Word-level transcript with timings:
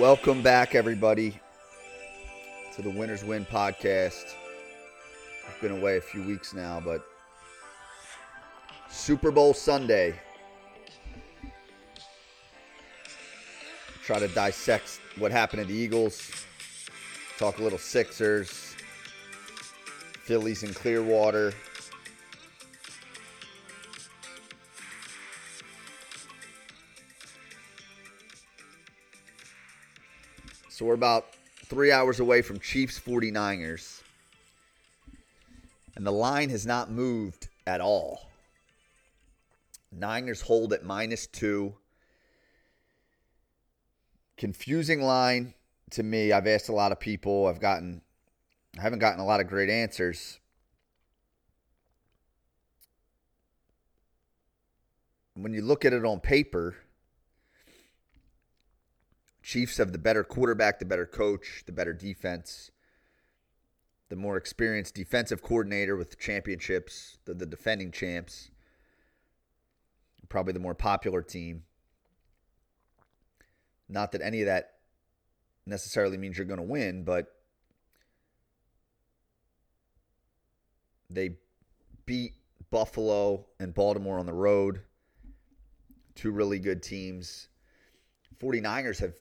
Welcome 0.00 0.40
back, 0.40 0.74
everybody, 0.74 1.38
to 2.74 2.80
the 2.80 2.88
Winners 2.88 3.22
Win 3.22 3.44
podcast. 3.44 4.32
I've 5.46 5.60
been 5.60 5.72
away 5.72 5.98
a 5.98 6.00
few 6.00 6.22
weeks 6.22 6.54
now, 6.54 6.80
but 6.82 7.04
Super 8.88 9.30
Bowl 9.30 9.52
Sunday. 9.52 10.14
Try 14.02 14.20
to 14.20 14.28
dissect 14.28 15.00
what 15.18 15.32
happened 15.32 15.60
to 15.60 15.68
the 15.68 15.78
Eagles, 15.78 16.46
talk 17.38 17.58
a 17.58 17.62
little 17.62 17.78
Sixers, 17.78 18.74
Phillies 20.22 20.62
and 20.62 20.74
Clearwater. 20.74 21.52
So 30.80 30.86
we're 30.86 30.94
about 30.94 31.26
three 31.66 31.92
hours 31.92 32.20
away 32.20 32.40
from 32.40 32.58
Chiefs 32.58 32.98
49ers. 32.98 34.00
And 35.94 36.06
the 36.06 36.10
line 36.10 36.48
has 36.48 36.64
not 36.64 36.90
moved 36.90 37.48
at 37.66 37.82
all. 37.82 38.30
Niners 39.92 40.40
hold 40.40 40.72
at 40.72 40.82
minus 40.82 41.26
two. 41.26 41.74
Confusing 44.38 45.02
line 45.02 45.52
to 45.90 46.02
me. 46.02 46.32
I've 46.32 46.46
asked 46.46 46.70
a 46.70 46.74
lot 46.74 46.92
of 46.92 46.98
people. 46.98 47.46
I've 47.46 47.60
gotten, 47.60 48.00
I 48.78 48.80
haven't 48.80 49.00
gotten 49.00 49.20
a 49.20 49.26
lot 49.26 49.40
of 49.40 49.48
great 49.48 49.68
answers. 49.68 50.38
When 55.34 55.52
you 55.52 55.60
look 55.60 55.84
at 55.84 55.92
it 55.92 56.06
on 56.06 56.20
paper, 56.20 56.74
Chiefs 59.50 59.78
have 59.78 59.90
the 59.90 59.98
better 59.98 60.22
quarterback, 60.22 60.78
the 60.78 60.84
better 60.84 61.06
coach, 61.06 61.64
the 61.66 61.72
better 61.72 61.92
defense, 61.92 62.70
the 64.08 64.14
more 64.14 64.36
experienced 64.36 64.94
defensive 64.94 65.42
coordinator 65.42 65.96
with 65.96 66.20
championships, 66.20 67.18
the, 67.24 67.34
the 67.34 67.46
defending 67.46 67.90
champs, 67.90 68.52
probably 70.28 70.52
the 70.52 70.60
more 70.60 70.76
popular 70.76 71.20
team. 71.20 71.64
Not 73.88 74.12
that 74.12 74.22
any 74.22 74.40
of 74.42 74.46
that 74.46 74.74
necessarily 75.66 76.16
means 76.16 76.38
you're 76.38 76.46
going 76.46 76.58
to 76.58 76.62
win, 76.62 77.02
but 77.02 77.34
they 81.10 81.38
beat 82.06 82.34
Buffalo 82.70 83.46
and 83.58 83.74
Baltimore 83.74 84.20
on 84.20 84.26
the 84.26 84.32
road. 84.32 84.82
Two 86.14 86.30
really 86.30 86.60
good 86.60 86.84
teams. 86.84 87.48
49ers 88.40 89.00
have 89.00 89.14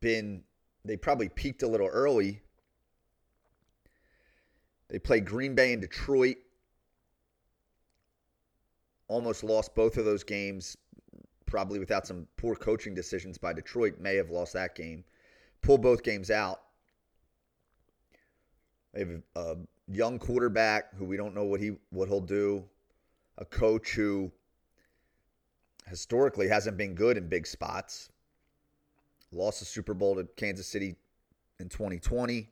been 0.00 0.42
they 0.84 0.96
probably 0.96 1.28
peaked 1.28 1.62
a 1.62 1.68
little 1.68 1.88
early. 1.88 2.40
They 4.88 4.98
played 4.98 5.24
Green 5.24 5.54
Bay 5.54 5.72
and 5.72 5.82
Detroit. 5.82 6.36
Almost 9.08 9.44
lost 9.44 9.74
both 9.74 9.96
of 9.96 10.04
those 10.04 10.24
games, 10.24 10.76
probably 11.44 11.78
without 11.78 12.06
some 12.06 12.26
poor 12.36 12.54
coaching 12.54 12.94
decisions 12.94 13.38
by 13.38 13.52
Detroit. 13.52 13.98
May 14.00 14.16
have 14.16 14.30
lost 14.30 14.52
that 14.52 14.74
game. 14.74 15.04
Pull 15.62 15.78
both 15.78 16.02
games 16.02 16.30
out. 16.30 16.60
They 18.92 19.00
have 19.00 19.22
a 19.34 19.56
young 19.88 20.18
quarterback 20.18 20.94
who 20.96 21.04
we 21.04 21.16
don't 21.16 21.34
know 21.34 21.44
what 21.44 21.60
he 21.60 21.72
what 21.90 22.08
he'll 22.08 22.20
do. 22.20 22.64
A 23.38 23.44
coach 23.44 23.90
who 23.90 24.32
historically 25.86 26.48
hasn't 26.48 26.76
been 26.76 26.94
good 26.94 27.16
in 27.16 27.28
big 27.28 27.46
spots. 27.46 28.08
Lost 29.32 29.60
the 29.60 29.66
Super 29.66 29.94
Bowl 29.94 30.16
to 30.16 30.24
Kansas 30.36 30.66
City 30.66 30.96
in 31.58 31.68
2020, 31.68 32.48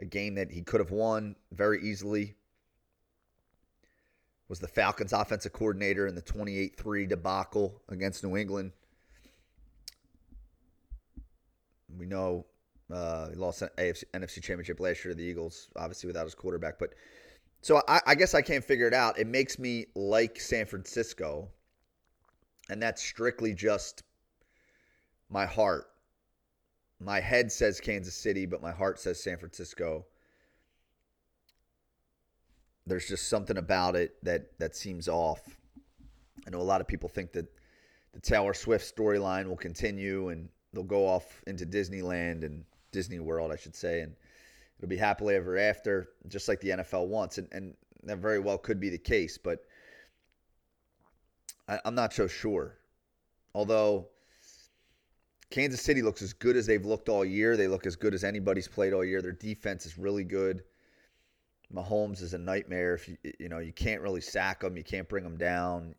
a 0.00 0.04
game 0.04 0.34
that 0.34 0.50
he 0.50 0.62
could 0.62 0.80
have 0.80 0.90
won 0.90 1.36
very 1.52 1.82
easily. 1.82 2.34
Was 4.48 4.58
the 4.58 4.68
Falcons 4.68 5.12
offensive 5.12 5.52
coordinator 5.52 6.06
in 6.06 6.14
the 6.14 6.22
28 6.22 6.76
3 6.76 7.06
debacle 7.06 7.80
against 7.88 8.22
New 8.22 8.36
England. 8.36 8.72
We 11.96 12.06
know 12.06 12.46
uh, 12.92 13.30
he 13.30 13.36
lost 13.36 13.62
AFC, 13.78 14.04
NFC 14.12 14.42
Championship 14.42 14.80
last 14.80 15.04
year 15.04 15.14
to 15.14 15.18
the 15.18 15.24
Eagles, 15.24 15.70
obviously 15.76 16.06
without 16.06 16.24
his 16.24 16.34
quarterback. 16.34 16.78
But 16.78 16.94
so 17.62 17.80
I, 17.88 18.00
I 18.06 18.14
guess 18.14 18.34
I 18.34 18.42
can't 18.42 18.64
figure 18.64 18.86
it 18.86 18.94
out. 18.94 19.18
It 19.18 19.26
makes 19.26 19.58
me 19.58 19.86
like 19.94 20.38
San 20.40 20.66
Francisco, 20.66 21.48
and 22.68 22.82
that's 22.82 23.02
strictly 23.02 23.54
just 23.54 24.02
my 25.32 25.46
heart. 25.46 25.86
My 27.00 27.20
head 27.20 27.50
says 27.50 27.80
Kansas 27.80 28.14
City, 28.14 28.46
but 28.46 28.62
my 28.62 28.70
heart 28.70 29.00
says 29.00 29.20
San 29.20 29.38
Francisco. 29.38 30.06
There's 32.86 33.08
just 33.08 33.28
something 33.28 33.56
about 33.56 33.96
it 33.96 34.14
that 34.24 34.58
that 34.58 34.76
seems 34.76 35.08
off. 35.08 35.40
I 36.46 36.50
know 36.50 36.60
a 36.60 36.62
lot 36.62 36.80
of 36.80 36.86
people 36.86 37.08
think 37.08 37.32
that 37.32 37.46
the 38.12 38.20
Taylor 38.20 38.54
Swift 38.54 38.94
storyline 38.94 39.46
will 39.46 39.56
continue 39.56 40.28
and 40.28 40.48
they'll 40.72 40.82
go 40.82 41.06
off 41.06 41.42
into 41.46 41.64
Disneyland 41.64 42.44
and 42.44 42.64
Disney 42.90 43.20
World, 43.20 43.52
I 43.52 43.56
should 43.56 43.74
say, 43.74 44.00
and 44.00 44.14
it'll 44.78 44.88
be 44.88 44.96
happily 44.96 45.34
ever 45.34 45.56
after, 45.56 46.08
just 46.28 46.48
like 46.48 46.60
the 46.60 46.70
NFL 46.70 47.06
wants. 47.06 47.38
And, 47.38 47.48
and 47.52 47.74
that 48.04 48.18
very 48.18 48.38
well 48.38 48.58
could 48.58 48.80
be 48.80 48.90
the 48.90 48.98
case, 48.98 49.38
but 49.38 49.60
I, 51.68 51.80
I'm 51.84 51.94
not 51.94 52.12
so 52.12 52.26
sure. 52.26 52.76
Although 53.54 54.08
Kansas 55.52 55.82
City 55.82 56.00
looks 56.00 56.22
as 56.22 56.32
good 56.32 56.56
as 56.56 56.64
they've 56.64 56.84
looked 56.84 57.10
all 57.10 57.26
year. 57.26 57.58
They 57.58 57.68
look 57.68 57.84
as 57.84 57.94
good 57.94 58.14
as 58.14 58.24
anybody's 58.24 58.66
played 58.66 58.94
all 58.94 59.04
year. 59.04 59.20
Their 59.20 59.32
defense 59.32 59.84
is 59.84 59.98
really 59.98 60.24
good. 60.24 60.64
Mahomes 61.72 62.22
is 62.22 62.32
a 62.32 62.38
nightmare. 62.38 62.94
If 62.94 63.06
you 63.06 63.18
you 63.38 63.50
know 63.50 63.58
you 63.58 63.72
can't 63.72 64.00
really 64.00 64.22
sack 64.22 64.62
him, 64.64 64.78
you 64.78 64.82
can't 64.82 65.08
bring 65.08 65.26
him 65.26 65.36
down. 65.36 65.94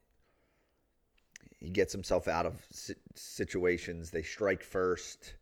He 1.59 1.69
gets 1.69 1.93
himself 1.93 2.27
out 2.27 2.47
of 2.47 2.65
situations. 3.13 4.09
They 4.09 4.23
strike 4.23 4.63
first. 4.63 5.35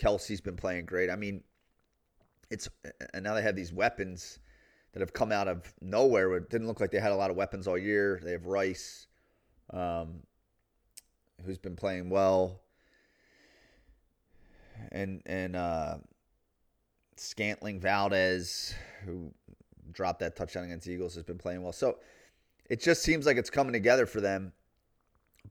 Kelce's 0.00 0.40
been 0.40 0.56
playing 0.56 0.86
great. 0.86 1.10
I 1.10 1.16
mean, 1.16 1.42
it's 2.50 2.68
and 3.14 3.24
now 3.24 3.34
they 3.34 3.42
have 3.42 3.56
these 3.56 3.72
weapons 3.72 4.38
that 4.92 5.00
have 5.00 5.12
come 5.12 5.32
out 5.32 5.48
of 5.48 5.74
nowhere. 5.80 6.36
It 6.36 6.50
didn't 6.50 6.68
look 6.68 6.80
like 6.80 6.92
they 6.92 7.00
had 7.00 7.10
a 7.10 7.16
lot 7.16 7.30
of 7.30 7.36
weapons 7.36 7.66
all 7.66 7.76
year. 7.76 8.20
They 8.22 8.30
have 8.30 8.46
Rice, 8.46 9.08
um, 9.70 10.22
who's 11.44 11.58
been 11.58 11.74
playing 11.74 12.10
well 12.10 12.60
and 14.92 15.22
and 15.26 15.56
uh, 15.56 15.96
Scantling 17.16 17.80
Valdez, 17.80 18.74
who 19.04 19.32
dropped 19.92 20.20
that 20.20 20.36
touchdown 20.36 20.64
against 20.64 20.88
Eagles, 20.88 21.14
has 21.14 21.24
been 21.24 21.38
playing 21.38 21.62
well. 21.62 21.72
So 21.72 21.98
it 22.68 22.82
just 22.82 23.02
seems 23.02 23.26
like 23.26 23.36
it's 23.36 23.50
coming 23.50 23.72
together 23.72 24.06
for 24.06 24.20
them. 24.20 24.52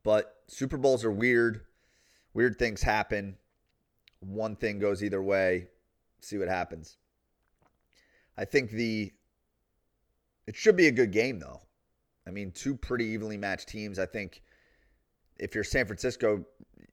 But 0.03 0.35
Super 0.47 0.77
Bowls 0.77 1.03
are 1.03 1.11
weird. 1.11 1.61
Weird 2.33 2.59
things 2.59 2.81
happen. 2.81 3.37
One 4.19 4.55
thing 4.55 4.79
goes 4.79 5.03
either 5.03 5.23
way. 5.23 5.67
See 6.19 6.37
what 6.37 6.47
happens. 6.47 6.97
I 8.37 8.45
think 8.45 8.71
the 8.71 9.11
it 10.47 10.55
should 10.55 10.75
be 10.75 10.87
a 10.87 10.91
good 10.91 11.11
game 11.11 11.39
though. 11.39 11.61
I 12.27 12.31
mean, 12.31 12.51
two 12.51 12.75
pretty 12.75 13.05
evenly 13.05 13.37
matched 13.37 13.69
teams. 13.69 13.99
I 13.99 14.05
think 14.05 14.41
if 15.37 15.53
you're 15.53 15.63
San 15.63 15.85
Francisco, 15.85 16.45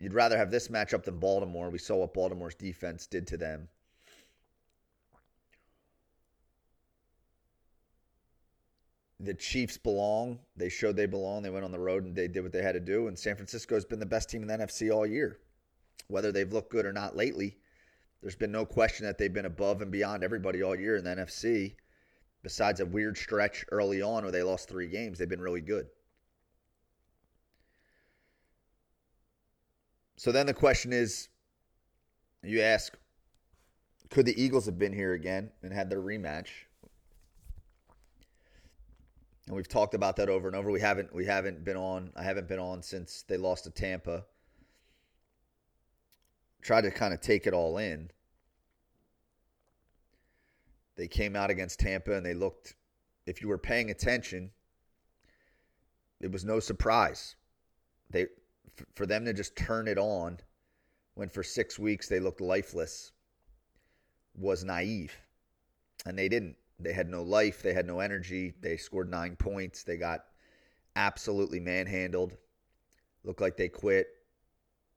you'd 0.02 0.14
rather 0.14 0.36
have 0.36 0.50
this 0.50 0.66
matchup 0.66 1.04
than 1.04 1.20
Baltimore. 1.20 1.70
We 1.70 1.78
saw 1.78 1.94
what 1.98 2.12
Baltimore's 2.12 2.56
defense 2.56 3.06
did 3.06 3.24
to 3.28 3.36
them. 3.36 3.68
The 9.20 9.34
Chiefs 9.34 9.78
belong. 9.78 10.40
They 10.56 10.68
showed 10.68 10.96
they 10.96 11.06
belong. 11.06 11.44
They 11.44 11.50
went 11.50 11.64
on 11.64 11.70
the 11.70 11.78
road 11.78 12.04
and 12.04 12.16
they 12.16 12.26
did 12.26 12.42
what 12.42 12.50
they 12.50 12.62
had 12.62 12.72
to 12.72 12.80
do. 12.80 13.06
And 13.06 13.16
San 13.16 13.36
Francisco's 13.36 13.84
been 13.84 14.00
the 14.00 14.04
best 14.04 14.28
team 14.28 14.42
in 14.42 14.48
the 14.48 14.58
NFC 14.58 14.92
all 14.92 15.06
year. 15.06 15.38
Whether 16.08 16.32
they've 16.32 16.52
looked 16.52 16.72
good 16.72 16.84
or 16.84 16.92
not 16.92 17.14
lately, 17.14 17.58
there's 18.20 18.34
been 18.34 18.50
no 18.50 18.66
question 18.66 19.06
that 19.06 19.18
they've 19.18 19.32
been 19.32 19.46
above 19.46 19.82
and 19.82 19.92
beyond 19.92 20.24
everybody 20.24 20.64
all 20.64 20.74
year 20.74 20.96
in 20.96 21.04
the 21.04 21.14
NFC. 21.14 21.76
Besides 22.42 22.80
a 22.80 22.86
weird 22.86 23.16
stretch 23.16 23.64
early 23.70 24.02
on 24.02 24.24
where 24.24 24.32
they 24.32 24.42
lost 24.42 24.68
three 24.68 24.88
games, 24.88 25.16
they've 25.16 25.28
been 25.28 25.40
really 25.40 25.60
good. 25.60 25.86
So 30.22 30.30
then 30.30 30.46
the 30.46 30.54
question 30.54 30.92
is 30.92 31.30
you 32.44 32.60
ask, 32.60 32.96
could 34.08 34.24
the 34.24 34.40
Eagles 34.40 34.66
have 34.66 34.78
been 34.78 34.92
here 34.92 35.14
again 35.14 35.50
and 35.64 35.72
had 35.72 35.90
their 35.90 36.00
rematch? 36.00 36.46
And 39.48 39.56
we've 39.56 39.66
talked 39.66 39.94
about 39.94 40.14
that 40.18 40.28
over 40.28 40.46
and 40.46 40.56
over. 40.56 40.70
We 40.70 40.78
haven't 40.78 41.12
we 41.12 41.26
haven't 41.26 41.64
been 41.64 41.76
on 41.76 42.12
I 42.14 42.22
haven't 42.22 42.46
been 42.46 42.60
on 42.60 42.84
since 42.84 43.24
they 43.26 43.36
lost 43.36 43.64
to 43.64 43.70
Tampa. 43.70 44.24
Tried 46.60 46.82
to 46.82 46.92
kind 46.92 47.12
of 47.12 47.20
take 47.20 47.48
it 47.48 47.52
all 47.52 47.78
in. 47.78 48.08
They 50.94 51.08
came 51.08 51.34
out 51.34 51.50
against 51.50 51.80
Tampa 51.80 52.12
and 52.12 52.24
they 52.24 52.34
looked 52.34 52.76
if 53.26 53.42
you 53.42 53.48
were 53.48 53.58
paying 53.58 53.90
attention, 53.90 54.52
it 56.20 56.30
was 56.30 56.44
no 56.44 56.60
surprise. 56.60 57.34
They 58.08 58.26
for 58.94 59.06
them 59.06 59.24
to 59.24 59.32
just 59.32 59.56
turn 59.56 59.88
it 59.88 59.98
on 59.98 60.38
when 61.14 61.28
for 61.28 61.42
six 61.42 61.78
weeks 61.78 62.08
they 62.08 62.20
looked 62.20 62.40
lifeless 62.40 63.12
was 64.34 64.64
naive. 64.64 65.14
And 66.06 66.18
they 66.18 66.28
didn't. 66.28 66.56
They 66.80 66.92
had 66.92 67.08
no 67.08 67.22
life. 67.22 67.62
They 67.62 67.74
had 67.74 67.86
no 67.86 68.00
energy. 68.00 68.54
They 68.60 68.76
scored 68.76 69.10
nine 69.10 69.36
points. 69.36 69.84
They 69.84 69.96
got 69.96 70.24
absolutely 70.96 71.60
manhandled. 71.60 72.36
Looked 73.24 73.40
like 73.40 73.56
they 73.56 73.68
quit. 73.68 74.08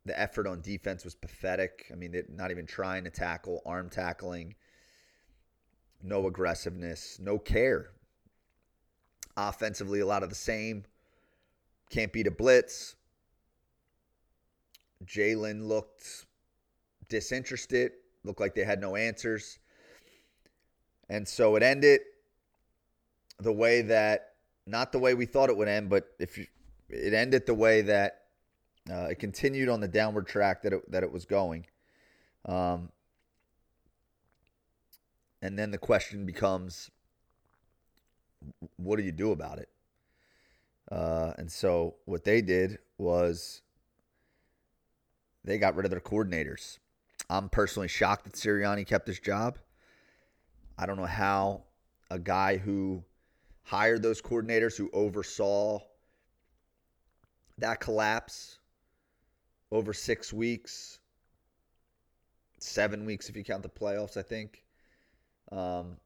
The 0.06 0.20
effort 0.20 0.48
on 0.48 0.62
defense 0.62 1.04
was 1.04 1.16
pathetic. 1.16 1.90
I 1.92 1.96
mean, 1.96 2.12
they're 2.12 2.24
not 2.30 2.52
even 2.52 2.66
trying 2.66 3.04
to 3.04 3.10
tackle, 3.10 3.62
arm 3.66 3.90
tackling, 3.90 4.56
no 6.04 6.28
aggressiveness, 6.28 7.18
no 7.20 7.40
care. 7.40 7.90
Offensively, 9.36 10.00
a 10.00 10.06
lot 10.06 10.24
of 10.24 10.30
the 10.30 10.36
same. 10.36 10.86
Can't 11.90 12.14
beat 12.14 12.28
a 12.28 12.32
blitz. 12.32 12.96
Jalen 15.04 15.68
looked 15.68 16.26
disinterested, 17.10 17.92
looked 18.24 18.40
like 18.40 18.56
they 18.56 18.64
had 18.64 18.80
no 18.80 18.96
answers. 18.96 19.60
And 21.10 21.28
so 21.28 21.56
it 21.56 21.64
ended 21.64 22.02
the 23.40 23.52
way 23.52 23.82
that, 23.84 24.34
not 24.66 24.92
the 24.92 25.00
way 25.00 25.14
we 25.14 25.26
thought 25.26 25.50
it 25.50 25.58
would 25.58 25.68
end, 25.68 25.90
but 25.90 26.08
if 26.20 26.38
you, 26.38 26.48
it 26.90 27.14
ended 27.14 27.46
the 27.46 27.54
way 27.54 27.82
that 27.82 28.22
uh, 28.90 29.08
it 29.12 29.20
continued 29.20 29.70
on 29.70 29.80
the 29.80 29.88
downward 29.88 30.28
track 30.28 30.64
that 30.64 30.74
it, 30.74 30.92
that 30.92 31.04
it 31.04 31.12
was 31.12 31.26
going. 31.26 31.66
Um, 32.46 32.90
and 35.42 35.58
then 35.58 35.72
the 35.72 35.78
question 35.78 36.26
becomes, 36.26 36.90
what 38.78 38.98
do 38.98 39.04
you 39.04 39.12
do 39.12 39.32
about 39.32 39.60
it? 39.60 39.70
Uh, 40.92 41.34
and 41.38 41.52
so 41.52 41.96
what 42.06 42.24
they 42.24 42.42
did 42.42 42.78
was 42.98 43.62
they 45.46 45.60
got 45.60 45.76
rid 45.76 45.86
of 45.86 45.92
their 45.92 46.02
coordinators. 46.02 46.80
I'm 47.30 47.50
personally 47.50 47.88
shocked 47.88 48.26
that 48.26 48.34
Sirianni 48.34 48.86
kept 48.86 49.08
his 49.08 49.20
job. 49.20 49.58
I 50.78 50.86
don't 50.86 50.98
know 50.98 51.06
how 51.06 51.64
a 52.12 52.20
guy 52.20 52.58
who 52.58 53.04
hired 53.64 54.02
those 54.02 54.22
coordinators, 54.22 54.76
who 54.76 54.90
oversaw 54.92 55.80
that 57.60 57.80
collapse 57.80 58.60
over 59.72 59.94
six 59.94 60.34
weeks, 60.34 61.00
seven 62.60 63.06
weeks 63.06 63.30
if 63.30 63.38
you 63.38 63.44
count 63.44 63.64
the 63.64 63.70
playoffs, 63.70 64.18
I 64.18 64.24
think, 64.24 64.64
um, 65.52 65.98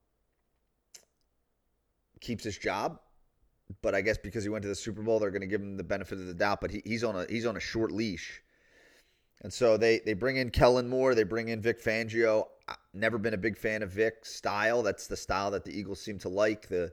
keeps 2.20 2.44
his 2.44 2.58
job. 2.58 3.00
But 3.82 3.96
I 3.96 4.02
guess 4.02 4.18
because 4.18 4.44
he 4.44 4.50
went 4.50 4.64
to 4.64 4.68
the 4.68 4.76
Super 4.76 5.02
Bowl, 5.02 5.20
they're 5.20 5.32
going 5.32 5.42
to 5.42 5.48
give 5.48 5.62
him 5.62 5.78
the 5.78 5.84
benefit 5.84 6.20
of 6.20 6.26
the 6.26 6.34
doubt. 6.34 6.60
But 6.60 6.72
he, 6.72 6.82
he's 6.84 7.04
on 7.04 7.16
a 7.16 7.26
he's 7.30 7.46
on 7.46 7.56
a 7.56 7.60
short 7.60 7.92
leash 7.92 8.42
and 9.42 9.54
so 9.54 9.78
they 9.78 10.00
they 10.00 10.14
bring 10.14 10.38
in 10.38 10.50
Kellen 10.50 10.90
Moore, 10.90 11.16
they 11.16 11.24
bring 11.24 11.50
in 11.50 11.62
Vic 11.62 11.82
Fangio. 11.82 12.48
never 12.94 13.18
been 13.18 13.34
a 13.34 13.38
big 13.38 13.58
fan 13.58 13.82
of 13.82 13.92
Vic's 13.92 14.34
style. 14.34 14.84
That's 14.84 15.08
the 15.08 15.16
style 15.18 15.52
that 15.52 15.64
the 15.64 15.78
Eagles 15.78 16.02
seem 16.02 16.20
to 16.20 16.30
like. 16.30 16.68
The 16.68 16.92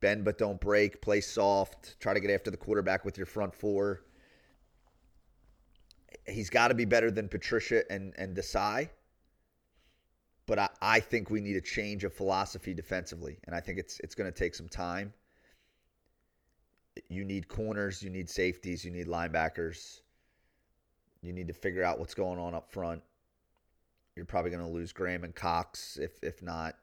bend 0.00 0.24
but 0.24 0.36
don't 0.36 0.60
break, 0.60 1.00
play 1.00 1.20
soft, 1.20 1.98
try 2.00 2.12
to 2.12 2.20
get 2.20 2.30
after 2.30 2.50
the 2.50 2.56
quarterback 2.56 3.04
with 3.04 3.16
your 3.16 3.26
front 3.26 3.54
four. 3.54 4.04
He's 6.26 6.50
got 6.50 6.68
to 6.68 6.74
be 6.74 6.84
better 6.84 7.10
than 7.10 7.28
Patricia 7.28 7.90
and 7.90 8.12
and 8.18 8.36
Desai. 8.36 8.88
But 10.46 10.58
I, 10.58 10.68
I 10.82 11.00
think 11.00 11.30
we 11.30 11.40
need 11.40 11.56
a 11.56 11.60
change 11.60 12.04
of 12.04 12.12
philosophy 12.12 12.74
defensively, 12.74 13.38
and 13.46 13.54
I 13.54 13.60
think 13.60 13.78
it's 13.78 14.00
it's 14.00 14.16
going 14.16 14.30
to 14.30 14.36
take 14.36 14.54
some 14.54 14.68
time. 14.68 15.12
You 17.08 17.24
need 17.24 17.48
corners, 17.48 18.02
you 18.02 18.10
need 18.10 18.28
safeties, 18.28 18.84
you 18.84 18.90
need 18.90 19.06
linebackers 19.06 20.00
you 21.24 21.32
need 21.32 21.48
to 21.48 21.54
figure 21.54 21.82
out 21.82 21.98
what's 21.98 22.14
going 22.14 22.38
on 22.38 22.54
up 22.54 22.70
front. 22.70 23.02
You're 24.16 24.26
probably 24.26 24.50
going 24.50 24.64
to 24.64 24.70
lose 24.70 24.92
Graham 24.92 25.24
and 25.24 25.34
Cox. 25.34 25.96
If 26.00 26.22
if 26.22 26.42
not, 26.42 26.76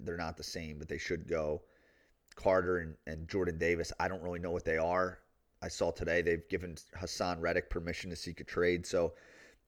they're 0.00 0.16
not 0.16 0.36
the 0.36 0.42
same, 0.42 0.78
but 0.78 0.88
they 0.88 0.98
should 0.98 1.28
go. 1.28 1.62
Carter 2.34 2.78
and, 2.78 2.94
and 3.06 3.28
Jordan 3.28 3.56
Davis, 3.58 3.92
I 3.98 4.08
don't 4.08 4.22
really 4.22 4.38
know 4.38 4.50
what 4.50 4.64
they 4.64 4.76
are. 4.76 5.20
I 5.62 5.68
saw 5.68 5.90
today 5.90 6.20
they've 6.20 6.46
given 6.48 6.76
Haason 6.98 7.40
Reddick 7.40 7.70
permission 7.70 8.10
to 8.10 8.16
seek 8.16 8.40
a 8.40 8.44
trade. 8.44 8.84
So 8.84 9.14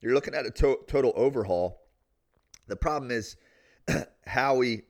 you're 0.01 0.15
looking 0.15 0.35
at 0.35 0.47
a 0.47 0.51
to- 0.51 0.81
total 0.87 1.13
overhaul. 1.17 1.81
The 2.67 2.77
problem 2.77 3.11
is 3.11 3.37
Howie, 4.27 4.83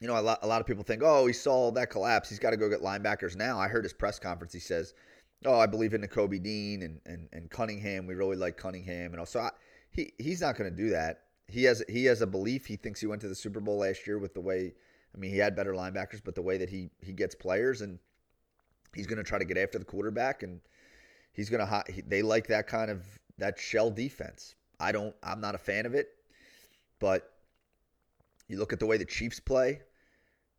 you 0.00 0.08
know, 0.08 0.18
a 0.18 0.20
lot, 0.20 0.40
a 0.42 0.46
lot 0.46 0.60
of 0.60 0.66
people 0.66 0.84
think, 0.84 1.02
oh, 1.02 1.26
he 1.26 1.32
saw 1.32 1.70
that 1.72 1.88
collapse. 1.90 2.28
He's 2.28 2.38
got 2.38 2.50
to 2.50 2.56
go 2.58 2.68
get 2.68 2.80
linebackers 2.80 3.36
now. 3.36 3.58
I 3.58 3.68
heard 3.68 3.84
his 3.84 3.94
press 3.94 4.18
conference. 4.18 4.52
He 4.52 4.60
says, 4.60 4.92
oh, 5.44 5.58
I 5.58 5.66
believe 5.66 5.94
in 5.94 6.02
Nakobe 6.02 6.42
Dean 6.42 6.82
and, 6.82 7.00
and, 7.06 7.28
and 7.32 7.50
Cunningham. 7.50 8.06
We 8.06 8.14
really 8.14 8.36
like 8.36 8.56
Cunningham. 8.56 9.12
And 9.12 9.20
also, 9.20 9.40
I, 9.40 9.50
he 9.90 10.12
he's 10.18 10.40
not 10.40 10.56
going 10.56 10.70
to 10.70 10.76
do 10.76 10.90
that. 10.90 11.22
He 11.46 11.64
has 11.64 11.82
he 11.88 12.04
has 12.06 12.22
a 12.22 12.26
belief. 12.26 12.66
He 12.66 12.76
thinks 12.76 13.00
he 13.00 13.06
went 13.06 13.20
to 13.22 13.28
the 13.28 13.34
Super 13.34 13.60
Bowl 13.60 13.78
last 13.78 14.06
year 14.06 14.18
with 14.18 14.34
the 14.34 14.40
way. 14.40 14.74
I 15.14 15.18
mean, 15.18 15.30
he 15.30 15.38
had 15.38 15.54
better 15.54 15.72
linebackers, 15.72 16.20
but 16.24 16.34
the 16.34 16.42
way 16.42 16.58
that 16.58 16.68
he 16.68 16.90
he 17.00 17.12
gets 17.12 17.34
players 17.34 17.82
and 17.82 17.98
he's 18.94 19.06
going 19.06 19.18
to 19.18 19.24
try 19.24 19.38
to 19.38 19.44
get 19.44 19.58
after 19.58 19.78
the 19.78 19.84
quarterback 19.84 20.42
and 20.42 20.60
he's 21.32 21.50
going 21.50 21.66
to. 21.66 21.84
He, 21.92 22.00
they 22.00 22.22
like 22.22 22.46
that 22.48 22.66
kind 22.66 22.90
of 22.90 23.04
that 23.38 23.58
shell 23.58 23.90
defense. 23.90 24.54
I 24.80 24.92
don't. 24.92 25.14
I'm 25.22 25.40
not 25.40 25.54
a 25.54 25.58
fan 25.58 25.86
of 25.86 25.94
it, 25.94 26.08
but 26.98 27.30
you 28.48 28.58
look 28.58 28.72
at 28.72 28.80
the 28.80 28.86
way 28.86 28.96
the 28.96 29.04
Chiefs 29.04 29.40
play. 29.40 29.80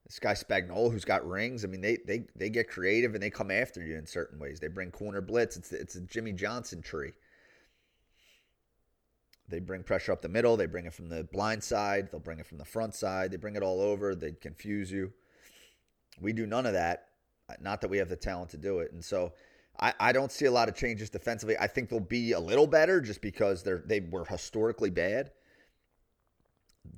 This 0.05 0.19
guy 0.19 0.33
Spagnuolo, 0.33 0.91
who's 0.91 1.05
got 1.05 1.27
rings, 1.27 1.65
I 1.65 1.67
mean, 1.67 1.81
they 1.81 1.97
they 2.05 2.25
they 2.35 2.49
get 2.49 2.69
creative 2.69 3.15
and 3.15 3.23
they 3.23 3.31
come 3.31 3.49
after 3.49 3.83
you 3.83 3.97
in 3.97 4.05
certain 4.05 4.39
ways. 4.39 4.59
They 4.59 4.67
bring 4.67 4.91
corner 4.91 5.21
blitz. 5.21 5.57
It's 5.57 5.71
it's 5.71 5.95
a 5.95 6.01
Jimmy 6.01 6.31
Johnson 6.31 6.81
tree. 6.81 7.13
They 9.47 9.59
bring 9.59 9.83
pressure 9.83 10.11
up 10.11 10.21
the 10.21 10.29
middle. 10.29 10.57
They 10.57 10.65
bring 10.65 10.85
it 10.85 10.93
from 10.93 11.09
the 11.09 11.23
blind 11.23 11.63
side. 11.63 12.09
They'll 12.11 12.19
bring 12.19 12.39
it 12.39 12.47
from 12.47 12.57
the 12.57 12.65
front 12.65 12.95
side. 12.95 13.31
They 13.31 13.37
bring 13.37 13.55
it 13.55 13.63
all 13.63 13.81
over. 13.81 14.15
They 14.15 14.31
confuse 14.31 14.91
you. 14.91 15.11
We 16.19 16.33
do 16.33 16.45
none 16.45 16.65
of 16.65 16.73
that. 16.73 17.09
Not 17.61 17.81
that 17.81 17.89
we 17.89 17.97
have 17.99 18.09
the 18.09 18.15
talent 18.15 18.49
to 18.51 18.57
do 18.57 18.79
it. 18.79 18.91
And 18.91 19.03
so 19.03 19.33
I, 19.79 19.93
I 19.99 20.11
don't 20.11 20.31
see 20.31 20.45
a 20.45 20.51
lot 20.51 20.67
of 20.67 20.75
changes 20.75 21.09
defensively. 21.09 21.57
I 21.57 21.67
think 21.67 21.89
they'll 21.89 21.99
be 21.99 22.31
a 22.31 22.39
little 22.39 22.65
better 22.67 23.01
just 23.01 23.21
because 23.21 23.61
they're 23.61 23.83
they 23.85 23.99
were 23.99 24.25
historically 24.25 24.89
bad. 24.89 25.31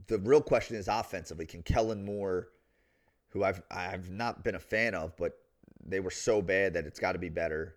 The 0.08 0.20
real 0.20 0.42
question 0.42 0.76
is 0.78 0.88
offensively. 0.88 1.46
Can 1.46 1.64
Kellen 1.64 2.06
Moore 2.06 2.50
who 3.38 3.44
I've 3.44 3.62
I've 3.72 4.10
not 4.10 4.44
been 4.44 4.56
a 4.56 4.60
fan 4.60 4.96
of, 4.96 5.16
but 5.18 5.38
they 5.86 6.00
were 6.00 6.12
so 6.12 6.42
bad 6.42 6.74
that 6.74 6.86
it's 6.86 7.00
got 7.00 7.14
to 7.14 7.20
be 7.20 7.30
better. 7.30 7.76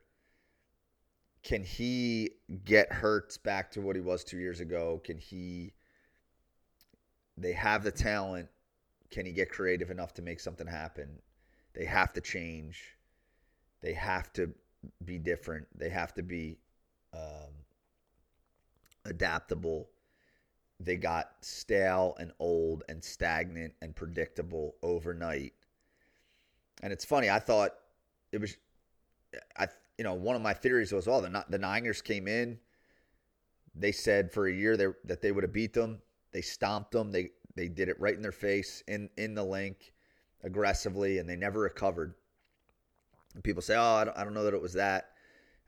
Can 1.42 1.62
he 1.62 2.30
get 2.64 2.92
Hurts 2.92 3.38
back 3.38 3.70
to 3.72 3.80
what 3.80 3.96
he 3.96 4.02
was 4.02 4.24
two 4.24 4.38
years 4.38 4.60
ago? 4.60 5.00
Can 5.04 5.18
he? 5.18 5.72
They 7.36 7.52
have 7.52 7.84
the 7.84 7.90
talent. 7.90 8.48
Can 9.10 9.26
he 9.26 9.32
get 9.32 9.50
creative 9.50 9.90
enough 9.90 10.14
to 10.14 10.22
make 10.22 10.40
something 10.40 10.66
happen? 10.66 11.08
They 11.74 11.84
have 11.84 12.12
to 12.14 12.20
change. 12.20 12.96
They 13.80 13.92
have 13.94 14.32
to 14.34 14.52
be 15.04 15.18
different. 15.18 15.66
They 15.78 15.88
have 15.88 16.14
to 16.14 16.22
be 16.22 16.58
um, 17.12 17.52
adaptable 19.04 19.88
they 20.80 20.96
got 20.96 21.32
stale 21.42 22.16
and 22.18 22.32
old 22.38 22.82
and 22.88 23.04
stagnant 23.04 23.74
and 23.82 23.94
predictable 23.94 24.74
overnight. 24.82 25.52
And 26.82 26.92
it's 26.92 27.04
funny, 27.04 27.28
I 27.28 27.38
thought 27.38 27.72
it 28.32 28.40
was 28.40 28.56
I 29.58 29.68
you 29.98 30.04
know, 30.04 30.14
one 30.14 30.34
of 30.34 30.42
my 30.42 30.54
theories 30.54 30.92
was 30.92 31.06
oh 31.06 31.20
the 31.20 31.44
the 31.48 31.58
Niners 31.58 32.02
came 32.02 32.26
in 32.26 32.58
they 33.74 33.92
said 33.92 34.32
for 34.32 34.48
a 34.48 34.52
year 34.52 34.76
they, 34.76 34.86
that 35.04 35.20
they 35.20 35.32
would 35.32 35.44
have 35.44 35.52
beat 35.52 35.72
them. 35.72 36.00
They 36.32 36.40
stomped 36.40 36.92
them. 36.92 37.10
They 37.10 37.30
they 37.56 37.68
did 37.68 37.88
it 37.88 38.00
right 38.00 38.14
in 38.14 38.22
their 38.22 38.32
face 38.32 38.82
in 38.88 39.10
in 39.16 39.34
the 39.34 39.44
link 39.44 39.92
aggressively 40.42 41.18
and 41.18 41.28
they 41.28 41.36
never 41.36 41.60
recovered. 41.60 42.14
And 43.34 43.44
people 43.44 43.62
say, 43.62 43.76
"Oh, 43.76 43.82
I 43.82 44.04
don't, 44.04 44.16
I 44.16 44.24
don't 44.24 44.34
know 44.34 44.44
that 44.44 44.54
it 44.54 44.62
was 44.62 44.72
that." 44.74 45.10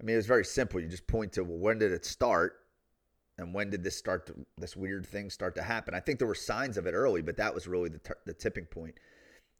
I 0.00 0.04
mean, 0.04 0.14
it 0.14 0.16
was 0.16 0.26
very 0.26 0.45
simple. 0.45 0.81
You 0.81 0.88
just 0.88 1.07
point 1.07 1.33
to, 1.35 1.45
well, 1.45 1.59
when 1.59 1.78
did 1.78 1.92
it 1.92 2.04
start? 2.04 2.62
And 3.42 3.52
when 3.52 3.70
did 3.70 3.84
this 3.84 3.96
start 3.96 4.26
to, 4.26 4.34
this 4.56 4.76
weird 4.76 5.04
thing 5.04 5.28
start 5.28 5.54
to 5.56 5.62
happen? 5.62 5.94
I 5.94 6.00
think 6.00 6.18
there 6.18 6.28
were 6.28 6.34
signs 6.34 6.78
of 6.78 6.87
it 6.87 6.92
early, 6.92 7.20
but 7.20 7.37
that 7.37 7.54
was 7.54 7.66
really 7.66 7.90
the, 7.90 7.99
t- 7.99 8.14
the 8.25 8.32
tipping 8.32 8.64
point. 8.64 8.94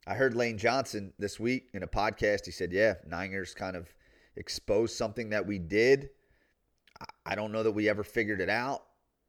I 0.07 0.15
heard 0.15 0.35
Lane 0.35 0.57
Johnson 0.57 1.13
this 1.19 1.39
week 1.39 1.69
in 1.73 1.83
a 1.83 1.87
podcast. 1.87 2.45
He 2.45 2.51
said, 2.51 2.73
"Yeah, 2.73 2.95
Niners 3.07 3.53
kind 3.53 3.75
of 3.75 3.93
exposed 4.35 4.95
something 4.95 5.29
that 5.29 5.45
we 5.45 5.59
did. 5.59 6.09
I 7.25 7.35
don't 7.35 7.51
know 7.51 7.63
that 7.63 7.71
we 7.71 7.87
ever 7.87 8.03
figured 8.03 8.41
it 8.41 8.49
out, 8.49 8.83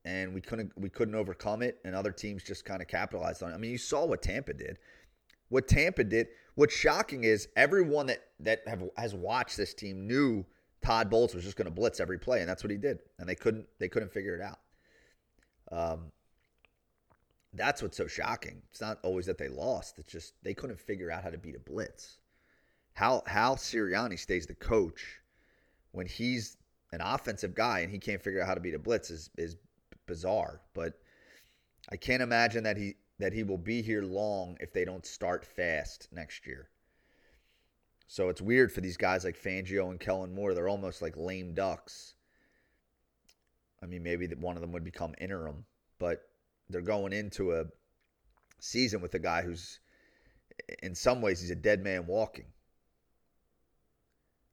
and 0.04 0.34
we 0.34 0.40
couldn't 0.40 0.72
we 0.76 0.88
couldn't 0.88 1.14
overcome 1.14 1.62
it, 1.62 1.78
and 1.84 1.94
other 1.94 2.10
teams 2.10 2.42
just 2.42 2.64
kind 2.64 2.82
of 2.82 2.88
capitalized 2.88 3.42
on 3.42 3.52
it. 3.52 3.54
I 3.54 3.58
mean, 3.58 3.70
you 3.70 3.78
saw 3.78 4.04
what 4.04 4.22
Tampa 4.22 4.52
did. 4.52 4.78
What 5.48 5.68
Tampa 5.68 6.02
did. 6.02 6.28
What's 6.56 6.74
shocking 6.74 7.24
is 7.24 7.48
everyone 7.56 8.06
that 8.06 8.24
that 8.40 8.66
have 8.66 8.82
has 8.96 9.14
watched 9.14 9.56
this 9.56 9.74
team 9.74 10.06
knew 10.06 10.44
Todd 10.84 11.08
Bowles 11.08 11.34
was 11.34 11.44
just 11.44 11.56
going 11.56 11.66
to 11.66 11.70
blitz 11.70 11.98
every 11.98 12.18
play, 12.18 12.40
and 12.40 12.48
that's 12.48 12.62
what 12.62 12.70
he 12.70 12.76
did. 12.76 12.98
And 13.18 13.28
they 13.28 13.34
couldn't 13.34 13.66
they 13.78 13.88
couldn't 13.88 14.12
figure 14.12 14.34
it 14.34 14.42
out. 14.42 14.60
Um, 15.72 16.12
that's 17.54 17.82
what's 17.82 17.96
so 17.96 18.06
shocking. 18.06 18.62
It's 18.70 18.80
not 18.80 18.98
always 19.02 19.26
that 19.26 19.38
they 19.38 19.48
lost; 19.48 19.98
it's 19.98 20.12
just 20.12 20.34
they 20.42 20.52
couldn't 20.54 20.78
figure 20.78 21.10
out 21.10 21.24
how 21.24 21.30
to 21.30 21.38
beat 21.38 21.56
a 21.56 21.58
blitz. 21.58 22.18
How 22.92 23.22
how 23.26 23.54
Sirianni 23.54 24.18
stays 24.18 24.46
the 24.46 24.54
coach 24.54 25.20
when 25.92 26.06
he's 26.06 26.58
an 26.92 27.00
offensive 27.00 27.54
guy 27.54 27.80
and 27.80 27.90
he 27.90 27.98
can't 27.98 28.22
figure 28.22 28.42
out 28.42 28.46
how 28.46 28.54
to 28.54 28.60
beat 28.60 28.74
a 28.74 28.78
blitz 28.78 29.10
is 29.10 29.30
is 29.38 29.56
bizarre. 30.06 30.60
But 30.74 31.00
I 31.88 31.96
can't 31.96 32.22
imagine 32.22 32.64
that 32.64 32.76
he 32.76 32.96
that 33.18 33.32
he 33.32 33.42
will 33.42 33.58
be 33.58 33.80
here 33.80 34.02
long 34.02 34.58
if 34.60 34.72
they 34.72 34.84
don't 34.84 35.06
start 35.06 35.46
fast 35.46 36.08
next 36.12 36.46
year. 36.46 36.68
So 38.06 38.28
it's 38.28 38.42
weird 38.42 38.70
for 38.70 38.80
these 38.80 38.96
guys 38.96 39.24
like 39.24 39.40
Fangio 39.40 39.90
and 39.90 39.98
Kellen 39.98 40.34
Moore. 40.34 40.54
They're 40.54 40.68
almost 40.68 41.02
like 41.02 41.16
lame 41.16 41.54
ducks. 41.54 42.14
I 43.82 43.86
mean, 43.86 44.02
maybe 44.02 44.26
one 44.28 44.56
of 44.56 44.62
them 44.62 44.72
would 44.72 44.84
become 44.84 45.14
interim, 45.18 45.64
but 45.98 46.22
they're 46.70 46.80
going 46.80 47.12
into 47.12 47.52
a 47.52 47.64
season 48.58 49.00
with 49.00 49.14
a 49.14 49.18
guy 49.18 49.42
who's, 49.42 49.80
in 50.82 50.94
some 50.94 51.20
ways, 51.20 51.40
he's 51.40 51.50
a 51.50 51.56
dead 51.56 51.82
man 51.82 52.06
walking. 52.06 52.46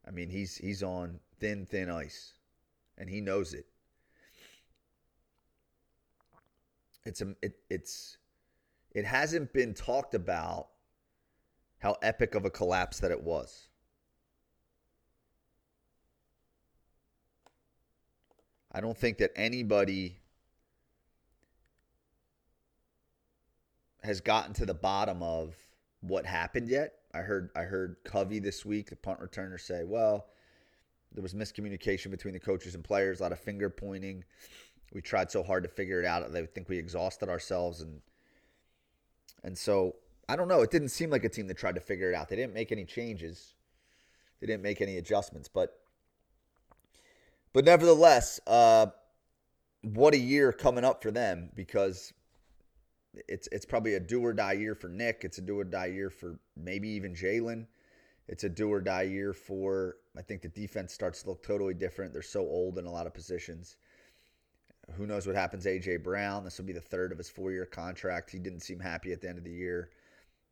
I 0.05 0.11
mean, 0.11 0.29
he's 0.29 0.57
he's 0.57 0.83
on 0.83 1.19
thin, 1.39 1.65
thin 1.65 1.89
ice, 1.89 2.33
and 2.97 3.09
he 3.09 3.21
knows 3.21 3.53
it. 3.53 3.65
It's 7.05 7.21
a 7.21 7.35
it, 7.41 7.53
it's 7.69 8.17
it 8.93 9.05
hasn't 9.05 9.53
been 9.53 9.73
talked 9.73 10.13
about 10.13 10.69
how 11.81 11.97
epic 12.03 12.35
of 12.35 12.45
a 12.45 12.49
collapse 12.49 12.99
that 12.99 13.11
it 13.11 13.23
was. 13.23 13.67
I 18.71 18.79
don't 18.79 18.97
think 18.97 19.17
that 19.17 19.31
anybody 19.35 20.17
has 24.03 24.21
gotten 24.21 24.53
to 24.53 24.65
the 24.65 24.73
bottom 24.73 25.21
of 25.21 25.55
what 26.01 26.25
happened 26.25 26.69
yet. 26.69 26.93
I 27.13 27.19
heard 27.19 27.49
I 27.55 27.63
heard 27.63 27.97
Covey 28.03 28.39
this 28.39 28.63
week, 28.63 28.91
the 28.91 28.95
punt 28.95 29.19
returner, 29.19 29.59
say, 29.59 29.83
"Well, 29.83 30.27
there 31.11 31.23
was 31.23 31.33
miscommunication 31.33 32.11
between 32.11 32.33
the 32.33 32.39
coaches 32.39 32.75
and 32.75 32.83
players, 32.83 33.19
a 33.19 33.23
lot 33.23 33.31
of 33.31 33.39
finger 33.39 33.69
pointing. 33.69 34.23
We 34.93 35.01
tried 35.01 35.31
so 35.31 35.41
hard 35.43 35.63
to 35.63 35.69
figure 35.69 35.99
it 35.99 36.05
out. 36.05 36.33
I 36.35 36.45
think 36.45 36.69
we 36.69 36.77
exhausted 36.77 37.27
ourselves, 37.27 37.81
and 37.81 38.01
and 39.43 39.57
so 39.57 39.95
I 40.31 40.37
don't 40.37 40.47
know. 40.47 40.61
It 40.61 40.71
didn't 40.71 40.89
seem 40.89 41.09
like 41.09 41.25
a 41.25 41.29
team 41.29 41.47
that 41.47 41.57
tried 41.57 41.75
to 41.75 41.81
figure 41.81 42.09
it 42.09 42.15
out. 42.15 42.29
They 42.29 42.37
didn't 42.37 42.53
make 42.53 42.71
any 42.71 42.85
changes. 42.85 43.53
They 44.39 44.47
didn't 44.47 44.63
make 44.63 44.79
any 44.79 44.95
adjustments, 44.95 45.49
but 45.49 45.77
but 47.51 47.65
nevertheless, 47.65 48.39
uh, 48.47 48.87
what 49.81 50.13
a 50.13 50.17
year 50.17 50.53
coming 50.53 50.85
up 50.85 51.03
for 51.03 51.11
them 51.11 51.49
because 51.53 52.13
it's 53.27 53.49
it's 53.51 53.65
probably 53.65 53.95
a 53.95 53.99
do 53.99 54.23
or 54.23 54.31
die 54.31 54.53
year 54.53 54.73
for 54.73 54.87
Nick. 54.87 55.23
It's 55.25 55.37
a 55.37 55.41
do 55.41 55.59
or 55.59 55.65
die 55.65 55.87
year 55.87 56.09
for 56.09 56.39
maybe 56.55 56.87
even 56.87 57.13
Jalen. 57.13 57.67
It's 58.29 58.45
a 58.45 58.49
do 58.49 58.71
or 58.71 58.79
die 58.79 59.01
year 59.01 59.33
for 59.33 59.97
I 60.17 60.21
think 60.21 60.43
the 60.43 60.47
defense 60.47 60.93
starts 60.93 61.23
to 61.23 61.29
look 61.29 61.43
totally 61.43 61.73
different. 61.73 62.13
They're 62.13 62.21
so 62.21 62.39
old 62.39 62.77
in 62.77 62.85
a 62.85 62.91
lot 62.91 63.05
of 63.05 63.13
positions. 63.13 63.75
Who 64.93 65.05
knows 65.05 65.27
what 65.27 65.35
happens 65.35 65.65
AJ 65.65 66.03
Brown? 66.03 66.45
This 66.45 66.57
will 66.57 66.65
be 66.65 66.71
the 66.71 66.79
third 66.79 67.11
of 67.11 67.17
his 67.17 67.29
four 67.29 67.51
year 67.51 67.65
contract. 67.65 68.31
He 68.31 68.39
didn't 68.39 68.61
seem 68.61 68.79
happy 68.79 69.11
at 69.11 69.19
the 69.19 69.27
end 69.27 69.37
of 69.37 69.43
the 69.43 69.51
year. 69.51 69.89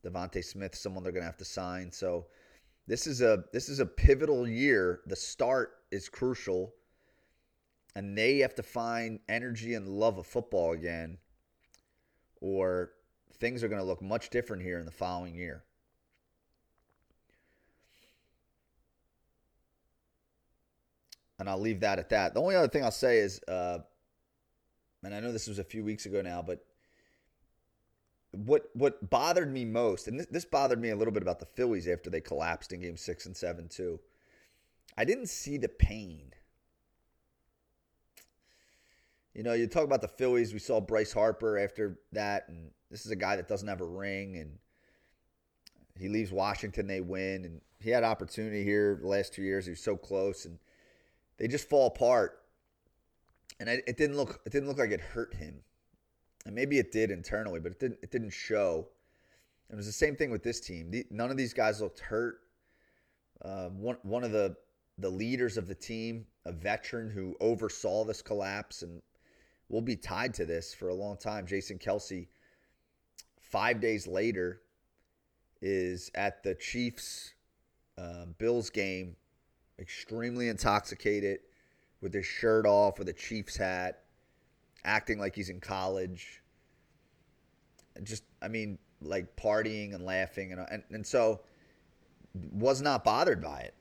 DeVonta 0.03 0.44
Smith, 0.44 0.75
someone 0.75 1.03
they're 1.03 1.12
gonna 1.12 1.25
have 1.25 1.38
to 1.38 1.46
sign. 1.46 1.91
So 1.91 2.27
this 2.88 3.08
is 3.08 3.22
a 3.22 3.44
this 3.53 3.70
is 3.70 3.79
a 3.79 3.86
pivotal 3.86 4.48
year. 4.48 5.01
The 5.06 5.15
start 5.15 5.77
is 5.91 6.10
crucial. 6.10 6.74
And 7.96 8.18
they 8.18 8.38
have 8.39 8.56
to 8.56 8.63
find 8.63 9.20
energy 9.27 9.74
and 9.74 9.88
love 9.88 10.20
of 10.20 10.27
football 10.27 10.74
again 10.74 11.18
or 12.41 12.91
things 13.39 13.63
are 13.63 13.68
going 13.68 13.82
to 13.82 13.86
look 13.86 14.01
much 14.01 14.29
different 14.29 14.63
here 14.63 14.79
in 14.79 14.86
the 14.86 14.91
following 14.91 15.36
year. 15.36 15.63
And 21.39 21.50
I'll 21.50 21.60
leave 21.60 21.79
that 21.82 22.00
at 22.00 22.10
that. 22.10 22.34
The 22.34 22.41
only 22.41 22.56
other 22.56 22.68
thing 22.68 22.84
I'll 22.84 22.91
say 22.91 23.20
is, 23.20 23.41
uh, 23.48 23.79
and 25.03 25.15
I 25.15 25.22
know 25.22 25.32
this 25.32 25.48
was 25.48 25.60
a 25.60 25.63
few 25.63 25.86
weeks 25.86 26.06
ago 26.06 26.22
now, 26.22 26.41
but 26.41 26.65
what 28.31 28.69
what 28.74 29.09
bothered 29.09 29.51
me 29.51 29.65
most, 29.65 30.07
and 30.07 30.19
this, 30.19 30.27
this 30.27 30.45
bothered 30.45 30.79
me 30.79 30.89
a 30.89 30.95
little 30.95 31.13
bit 31.13 31.24
about 31.24 31.39
the 31.39 31.45
Phillies 31.45 31.88
after 31.88 32.09
they 32.09 32.21
collapsed 32.21 32.71
in 32.71 32.81
Game 32.81 32.98
Six 32.98 33.25
and 33.25 33.36
Seven 33.36 33.67
too. 33.67 34.00
I 34.98 35.05
didn't 35.05 35.29
see 35.29 35.57
the 35.57 35.69
pain 35.69 36.33
you 39.39 39.43
know, 39.43 39.53
you 39.53 39.67
talk 39.67 39.83
about 39.86 40.01
the 40.01 40.07
Phillies. 40.09 40.51
We 40.51 40.59
saw 40.59 40.81
Bryce 40.81 41.13
Harper 41.13 41.57
after 41.57 42.00
that, 42.12 42.50
and 42.50 42.71
this 42.89 43.05
is 43.05 43.12
a 43.12 43.15
guy 43.15 43.36
that 43.36 43.48
doesn't 43.48 43.67
have 43.67 43.79
a 43.79 43.86
ring, 43.86 44.38
and 44.38 44.57
he 45.98 46.09
leaves 46.09 46.31
Washington. 46.31 46.88
They 46.88 47.01
win, 47.01 47.45
and 47.45 47.62
he 47.79 47.89
had 47.89 48.03
opportunity 48.03 48.63
here 48.65 48.98
the 49.01 49.07
last 49.07 49.33
two 49.33 49.43
years. 49.43 49.65
He 49.65 49.71
was 49.71 49.79
so 49.79 49.95
close, 49.95 50.43
and 50.43 50.59
they 51.38 51.48
just 51.48 51.69
fall 51.69 51.88
apart. 51.88 52.41
And 53.62 53.69
it 53.69 53.98
didn't 53.98 54.17
look 54.17 54.41
it 54.45 54.51
didn't 54.51 54.67
look 54.67 54.77
like 54.77 54.91
it 54.91 55.01
hurt 55.01 55.33
him, 55.33 55.62
and 56.46 56.55
maybe 56.55 56.79
it 56.79 56.91
did 56.91 57.12
internally, 57.12 57.60
but 57.60 57.72
it 57.72 57.79
didn't 57.79 58.00
it 58.01 58.12
didn't 58.12 58.31
show. 58.31 58.88
And 59.69 59.75
it 59.75 59.77
was 59.77 59.86
the 59.86 59.91
same 59.91 60.15
thing 60.15 60.31
with 60.31 60.43
this 60.43 60.60
team. 60.60 60.91
None 61.12 61.29
of 61.29 61.38
these 61.38 61.53
guys 61.53 61.81
looked 61.81 62.00
hurt. 62.00 62.39
Uh, 63.43 63.69
one 63.69 63.98
one 64.03 64.24
of 64.24 64.31
the 64.31 64.55
the 64.98 65.10
leaders 65.10 65.58
of 65.58 65.67
the 65.67 65.75
team, 65.75 66.25
a 66.46 66.51
veteran 66.51 67.10
who 67.10 67.36
oversaw 67.39 68.03
this 68.03 68.22
collapse 68.22 68.81
and 68.81 69.01
will 69.69 69.81
be 69.81 69.96
tied 69.96 70.34
to 70.34 70.46
this 70.46 70.74
for 70.74 70.89
a 70.89 70.93
long 70.93 71.15
time. 71.17 71.46
Jason 71.46 71.77
Kelce. 71.77 72.27
five 73.39 73.79
days 73.79 74.08
later, 74.08 74.62
is 75.62 76.12
at 76.15 76.43
the 76.43 76.55
Chiefs 76.55 77.34
uh, 77.98 78.25
Bills 78.38 78.69
game, 78.69 79.15
extremely 79.77 80.48
intoxicated, 80.48 81.39
with 82.01 82.13
his 82.13 82.25
shirt 82.25 82.65
off, 82.65 82.98
with 82.98 83.10
a 83.10 83.13
Chiefs 83.13 83.58
hat, 83.58 84.03
acting 84.86 85.19
like 85.19 85.36
he's 85.36 85.50
in 85.50 85.59
college. 85.59 86.41
Just, 88.03 88.24
I 88.41 88.48
mean, 88.48 88.77
like 89.01 89.36
partying 89.36 89.93
and 89.93 90.05
laughing. 90.05 90.51
And, 90.51 90.65
and, 90.71 90.83
and 90.91 91.05
so 91.05 91.41
was 92.51 92.81
not 92.81 93.03
bothered 93.03 93.41
by 93.41 93.62
it. 93.62 93.74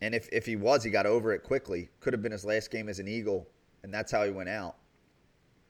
And 0.00 0.14
if, 0.14 0.28
if 0.32 0.46
he 0.46 0.56
was, 0.56 0.82
he 0.82 0.90
got 0.90 1.06
over 1.06 1.32
it 1.32 1.42
quickly. 1.42 1.90
Could 2.00 2.12
have 2.12 2.22
been 2.22 2.32
his 2.32 2.44
last 2.44 2.70
game 2.70 2.88
as 2.88 2.98
an 2.98 3.06
Eagle, 3.06 3.46
and 3.82 3.92
that's 3.92 4.10
how 4.10 4.24
he 4.24 4.30
went 4.30 4.48
out. 4.48 4.76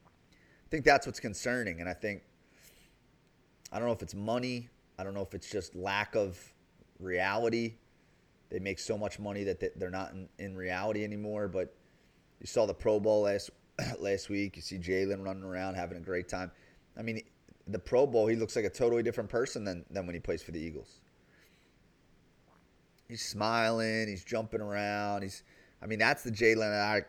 I 0.06 0.68
think 0.70 0.84
that's 0.84 1.04
what's 1.04 1.18
concerning. 1.18 1.80
And 1.80 1.88
I 1.88 1.94
think, 1.94 2.22
I 3.72 3.78
don't 3.78 3.88
know 3.88 3.94
if 3.94 4.02
it's 4.02 4.14
money. 4.14 4.68
I 4.98 5.04
don't 5.04 5.14
know 5.14 5.22
if 5.22 5.34
it's 5.34 5.50
just 5.50 5.74
lack 5.74 6.14
of 6.14 6.38
reality. 7.00 7.74
They 8.50 8.60
make 8.60 8.78
so 8.78 8.96
much 8.96 9.18
money 9.18 9.42
that 9.44 9.78
they're 9.78 9.90
not 9.90 10.12
in, 10.12 10.28
in 10.38 10.56
reality 10.56 11.02
anymore. 11.02 11.48
But 11.48 11.74
you 12.40 12.46
saw 12.46 12.66
the 12.66 12.74
Pro 12.74 13.00
Bowl 13.00 13.22
last 13.22 13.50
last 13.98 14.28
week. 14.28 14.56
You 14.56 14.62
see 14.62 14.78
Jalen 14.78 15.24
running 15.24 15.44
around 15.44 15.74
having 15.74 15.98
a 15.98 16.00
great 16.00 16.28
time. 16.28 16.50
I 16.98 17.02
mean, 17.02 17.22
the 17.66 17.78
Pro 17.78 18.06
Bowl, 18.06 18.26
he 18.26 18.36
looks 18.36 18.56
like 18.56 18.64
a 18.64 18.70
totally 18.70 19.02
different 19.02 19.30
person 19.30 19.64
than, 19.64 19.84
than 19.90 20.06
when 20.06 20.14
he 20.14 20.20
plays 20.20 20.42
for 20.42 20.50
the 20.50 20.60
Eagles. 20.60 21.00
He's 23.08 23.22
smiling. 23.24 24.08
He's 24.08 24.24
jumping 24.24 24.60
around. 24.60 25.22
He's, 25.22 25.42
I 25.82 25.86
mean, 25.86 25.98
that's 25.98 26.22
the 26.22 26.30
Jalen 26.30 26.72
I, 26.72 27.02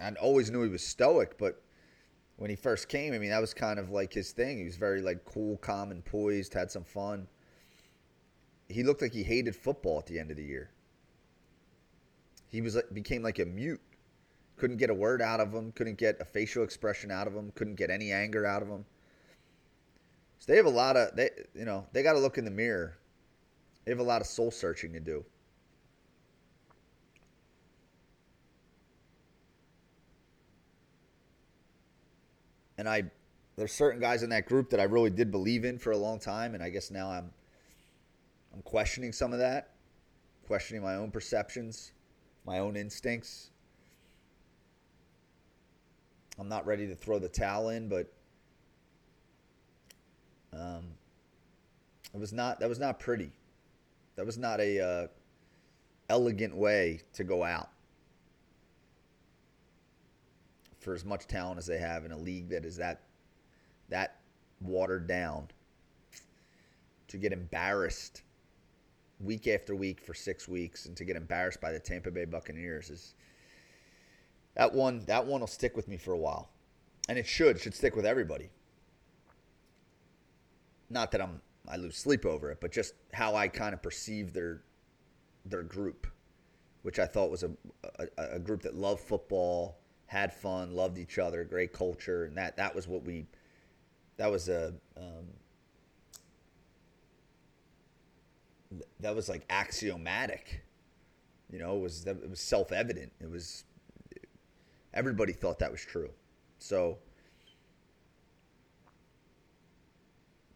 I 0.00 0.12
always 0.20 0.50
knew 0.50 0.62
he 0.62 0.68
was 0.68 0.84
stoic, 0.84 1.38
but 1.38 1.62
when 2.36 2.50
he 2.50 2.56
first 2.56 2.88
came, 2.88 3.14
I 3.14 3.18
mean, 3.18 3.30
that 3.30 3.40
was 3.40 3.54
kind 3.54 3.78
of 3.78 3.90
like 3.90 4.12
his 4.12 4.32
thing. 4.32 4.58
He 4.58 4.64
was 4.64 4.76
very 4.76 5.00
like 5.00 5.24
cool, 5.24 5.56
calm, 5.58 5.90
and 5.90 6.04
poised, 6.04 6.52
had 6.54 6.70
some 6.70 6.84
fun. 6.84 7.26
He 8.68 8.82
looked 8.82 9.00
like 9.00 9.12
he 9.12 9.22
hated 9.22 9.56
football 9.56 9.98
at 9.98 10.06
the 10.06 10.18
end 10.18 10.30
of 10.30 10.36
the 10.36 10.44
year. 10.44 10.70
He 12.48 12.60
was 12.60 12.76
like, 12.76 12.92
became 12.92 13.22
like 13.22 13.38
a 13.38 13.46
mute. 13.46 13.80
Couldn't 14.56 14.78
get 14.78 14.90
a 14.90 14.94
word 14.94 15.20
out 15.20 15.40
of 15.40 15.52
him, 15.52 15.72
couldn't 15.72 15.98
get 15.98 16.20
a 16.20 16.24
facial 16.24 16.64
expression 16.64 17.10
out 17.10 17.26
of 17.26 17.34
him, 17.34 17.52
couldn't 17.54 17.74
get 17.74 17.90
any 17.90 18.12
anger 18.12 18.46
out 18.46 18.62
of 18.62 18.68
him. 18.68 18.84
So 20.38 20.52
they 20.52 20.56
have 20.56 20.66
a 20.66 20.70
lot 20.70 20.96
of 20.96 21.14
they 21.16 21.30
you 21.54 21.64
know, 21.64 21.86
they 21.92 22.02
got 22.02 22.14
to 22.14 22.20
look 22.20 22.38
in 22.38 22.44
the 22.44 22.50
mirror. 22.50 22.96
They 23.84 23.92
have 23.92 24.00
a 24.00 24.04
lot 24.04 24.20
of 24.20 24.26
soul 24.26 24.50
searching 24.50 24.92
to 24.94 25.00
do. 25.00 25.24
and 32.78 32.88
I 32.88 33.04
there's 33.56 33.72
certain 33.72 34.00
guys 34.00 34.22
in 34.22 34.30
that 34.30 34.46
group 34.46 34.68
that 34.70 34.80
I 34.80 34.82
really 34.82 35.08
did 35.08 35.30
believe 35.30 35.64
in 35.64 35.78
for 35.78 35.92
a 35.92 35.96
long 35.96 36.18
time, 36.18 36.54
and 36.54 36.62
I 36.62 36.68
guess 36.68 36.90
now 36.90 37.10
I'm 37.10 37.30
I'm 38.52 38.62
questioning 38.62 39.12
some 39.12 39.32
of 39.32 39.38
that, 39.38 39.70
questioning 40.46 40.82
my 40.82 40.96
own 40.96 41.10
perceptions, 41.10 41.92
my 42.44 42.58
own 42.58 42.76
instincts. 42.76 43.50
I'm 46.38 46.48
not 46.48 46.66
ready 46.66 46.86
to 46.86 46.94
throw 46.94 47.18
the 47.18 47.28
towel 47.28 47.70
in, 47.70 47.88
but 47.88 48.12
um, 50.52 50.84
it 52.12 52.20
was 52.20 52.32
not 52.32 52.60
that 52.60 52.68
was 52.68 52.78
not 52.78 52.98
pretty. 53.00 53.32
That 54.16 54.26
was 54.26 54.38
not 54.38 54.60
a 54.60 54.80
uh, 54.80 55.06
elegant 56.08 56.54
way 56.56 57.00
to 57.14 57.24
go 57.24 57.42
out. 57.42 57.70
for 60.86 60.94
as 60.94 61.04
much 61.04 61.26
talent 61.26 61.58
as 61.58 61.66
they 61.66 61.78
have 61.78 62.04
in 62.04 62.12
a 62.12 62.16
league 62.16 62.48
that 62.48 62.64
is 62.64 62.76
that 62.76 63.00
that 63.88 64.20
watered 64.60 65.08
down 65.08 65.48
to 67.08 67.16
get 67.16 67.32
embarrassed 67.32 68.22
week 69.18 69.48
after 69.48 69.74
week 69.74 70.00
for 70.00 70.14
six 70.14 70.46
weeks 70.46 70.86
and 70.86 70.96
to 70.96 71.04
get 71.04 71.16
embarrassed 71.16 71.60
by 71.60 71.72
the 71.72 71.80
Tampa 71.80 72.08
Bay 72.12 72.24
Buccaneers 72.24 72.88
is 72.90 73.16
that 74.56 74.72
one 74.72 75.04
that 75.06 75.24
one 75.24 75.40
will 75.40 75.46
stick 75.46 75.76
with 75.76 75.86
me 75.86 75.96
for 75.96 76.12
a 76.12 76.18
while, 76.18 76.50
and 77.08 77.18
it 77.18 77.26
should 77.26 77.60
should 77.60 77.74
stick 77.74 77.94
with 77.94 78.06
everybody. 78.06 78.50
Not 80.90 81.12
that 81.12 81.20
I'm 81.20 81.40
I 81.68 81.76
lose 81.76 81.96
sleep 81.96 82.24
over 82.24 82.50
it, 82.50 82.58
but 82.60 82.72
just 82.72 82.94
how 83.12 83.34
I 83.34 83.48
kind 83.48 83.74
of 83.74 83.82
perceive 83.82 84.32
their 84.32 84.62
their 85.44 85.62
group, 85.62 86.06
which 86.82 86.98
I 86.98 87.06
thought 87.06 87.30
was 87.30 87.42
a, 87.42 87.50
a, 87.98 88.34
a 88.36 88.38
group 88.38 88.62
that 88.62 88.74
loved 88.74 89.00
football, 89.00 89.76
had 90.06 90.32
fun, 90.32 90.74
loved 90.74 90.98
each 90.98 91.18
other, 91.18 91.44
great 91.44 91.72
culture, 91.72 92.24
and 92.24 92.36
that 92.36 92.56
that 92.56 92.74
was 92.74 92.88
what 92.88 93.04
we 93.04 93.26
that 94.16 94.30
was 94.30 94.48
a 94.48 94.72
um, 94.96 95.26
that 99.00 99.14
was 99.14 99.28
like 99.28 99.42
axiomatic. 99.50 100.62
You 101.52 101.58
know, 101.58 101.76
it 101.76 101.80
was 101.80 102.06
it 102.06 102.30
was 102.30 102.40
self 102.40 102.72
evident. 102.72 103.12
It 103.20 103.30
was 103.30 103.64
everybody 104.96 105.32
thought 105.32 105.60
that 105.60 105.70
was 105.70 105.84
true. 105.84 106.10
So 106.58 106.98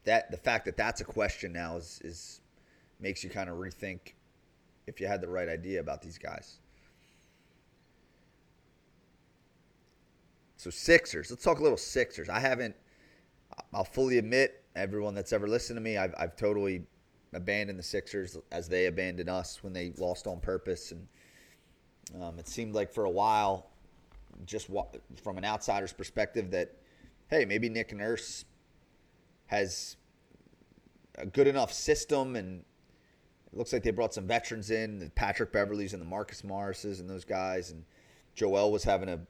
that 0.04 0.30
the 0.30 0.36
fact 0.36 0.64
that 0.64 0.76
that's 0.76 1.00
a 1.00 1.04
question 1.04 1.52
now 1.52 1.76
is 1.76 2.00
is 2.02 2.40
makes 2.98 3.22
you 3.22 3.30
kind 3.30 3.48
of 3.48 3.58
rethink 3.58 4.14
if 4.86 5.00
you 5.00 5.06
had 5.06 5.20
the 5.20 5.28
right 5.28 5.48
idea 5.48 5.78
about 5.78 6.02
these 6.02 6.18
guys. 6.18 6.58
So 10.56 10.68
Sixers, 10.70 11.30
let's 11.30 11.44
talk 11.44 11.58
a 11.58 11.62
little 11.62 11.78
Sixers. 11.78 12.28
I 12.28 12.40
haven't. 12.40 12.74
I'll 13.72 13.84
fully 13.84 14.18
admit, 14.18 14.62
everyone 14.76 15.14
that's 15.14 15.32
ever 15.32 15.48
listened 15.48 15.76
to 15.76 15.80
me, 15.80 15.96
I've, 15.96 16.14
I've 16.18 16.36
totally 16.36 16.82
abandoned 17.32 17.78
the 17.78 17.82
Sixers 17.82 18.36
as 18.52 18.68
they 18.68 18.86
abandoned 18.86 19.28
us 19.28 19.62
when 19.62 19.72
they 19.72 19.92
lost 19.96 20.26
on 20.26 20.40
purpose, 20.40 20.92
and 20.92 22.22
um, 22.22 22.38
it 22.38 22.46
seemed 22.48 22.74
like 22.74 22.92
for 22.92 23.04
a 23.04 23.10
while, 23.10 23.70
just 24.46 24.68
from 25.22 25.38
an 25.38 25.44
outsider's 25.44 25.92
perspective, 25.92 26.50
that 26.50 26.76
hey, 27.28 27.44
maybe 27.44 27.68
Nick 27.68 27.94
Nurse 27.94 28.44
has 29.46 29.96
a 31.16 31.26
good 31.26 31.46
enough 31.46 31.72
system, 31.72 32.36
and 32.36 32.64
it 33.52 33.58
looks 33.58 33.72
like 33.72 33.82
they 33.82 33.90
brought 33.90 34.14
some 34.14 34.26
veterans 34.26 34.70
in, 34.70 35.10
Patrick 35.14 35.52
Beverleys 35.52 35.92
and 35.92 36.02
the 36.02 36.06
Marcus 36.06 36.42
Morrises 36.42 37.00
and 37.00 37.08
those 37.08 37.24
guys, 37.24 37.70
and 37.70 37.84
Joel 38.34 38.72
was 38.72 38.84
having 38.84 39.08
a, 39.08 39.20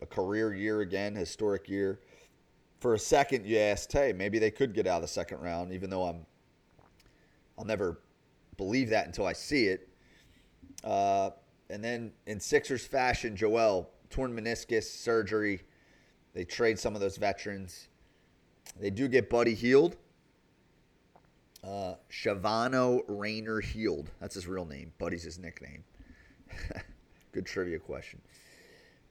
a 0.00 0.06
career 0.06 0.54
year 0.54 0.80
again, 0.80 1.14
historic 1.14 1.68
year. 1.68 2.00
For 2.80 2.94
a 2.94 2.98
second, 2.98 3.46
you 3.46 3.58
asked, 3.58 3.92
hey, 3.92 4.12
maybe 4.12 4.38
they 4.38 4.50
could 4.50 4.74
get 4.74 4.86
out 4.86 4.96
of 4.96 5.02
the 5.02 5.08
second 5.08 5.40
round, 5.40 5.72
even 5.72 5.90
though 5.90 6.04
I'm, 6.04 6.26
I'll 7.58 7.64
never 7.64 8.00
believe 8.56 8.90
that 8.90 9.06
until 9.06 9.26
I 9.26 9.32
see 9.32 9.66
it. 9.66 9.88
Uh, 10.82 11.30
and 11.68 11.84
then 11.84 12.12
in 12.26 12.40
Sixers 12.40 12.86
fashion, 12.86 13.36
Joel 13.36 13.90
torn 14.10 14.36
meniscus 14.36 14.84
surgery. 14.84 15.62
They 16.34 16.44
trade 16.44 16.78
some 16.78 16.94
of 16.94 17.00
those 17.00 17.16
veterans. 17.16 17.88
They 18.78 18.90
do 18.90 19.08
get 19.08 19.30
Buddy 19.30 19.54
Hield. 19.54 19.96
Uh, 21.62 21.94
Chavano 22.10 23.02
Rainier 23.06 23.60
Hield. 23.60 24.10
That's 24.20 24.34
his 24.34 24.46
real 24.46 24.64
name. 24.64 24.92
Buddy's 24.98 25.22
his 25.22 25.38
nickname. 25.38 25.84
Good 27.32 27.46
trivia 27.46 27.78
question. 27.78 28.20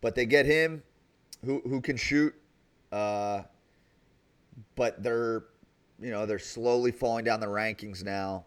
But 0.02 0.16
they 0.16 0.26
get 0.26 0.46
him 0.46 0.84
who 1.46 1.62
who 1.66 1.82
can 1.82 1.96
shoot. 1.96 2.34
Uh, 2.92 3.44
but 4.76 5.02
they're 5.04 5.46
you 6.02 6.12
know 6.12 6.26
they're 6.26 6.40
slowly 6.40 6.92
falling 6.92 7.24
down 7.24 7.40
the 7.40 7.48
rankings 7.48 8.04
now, 8.04 8.46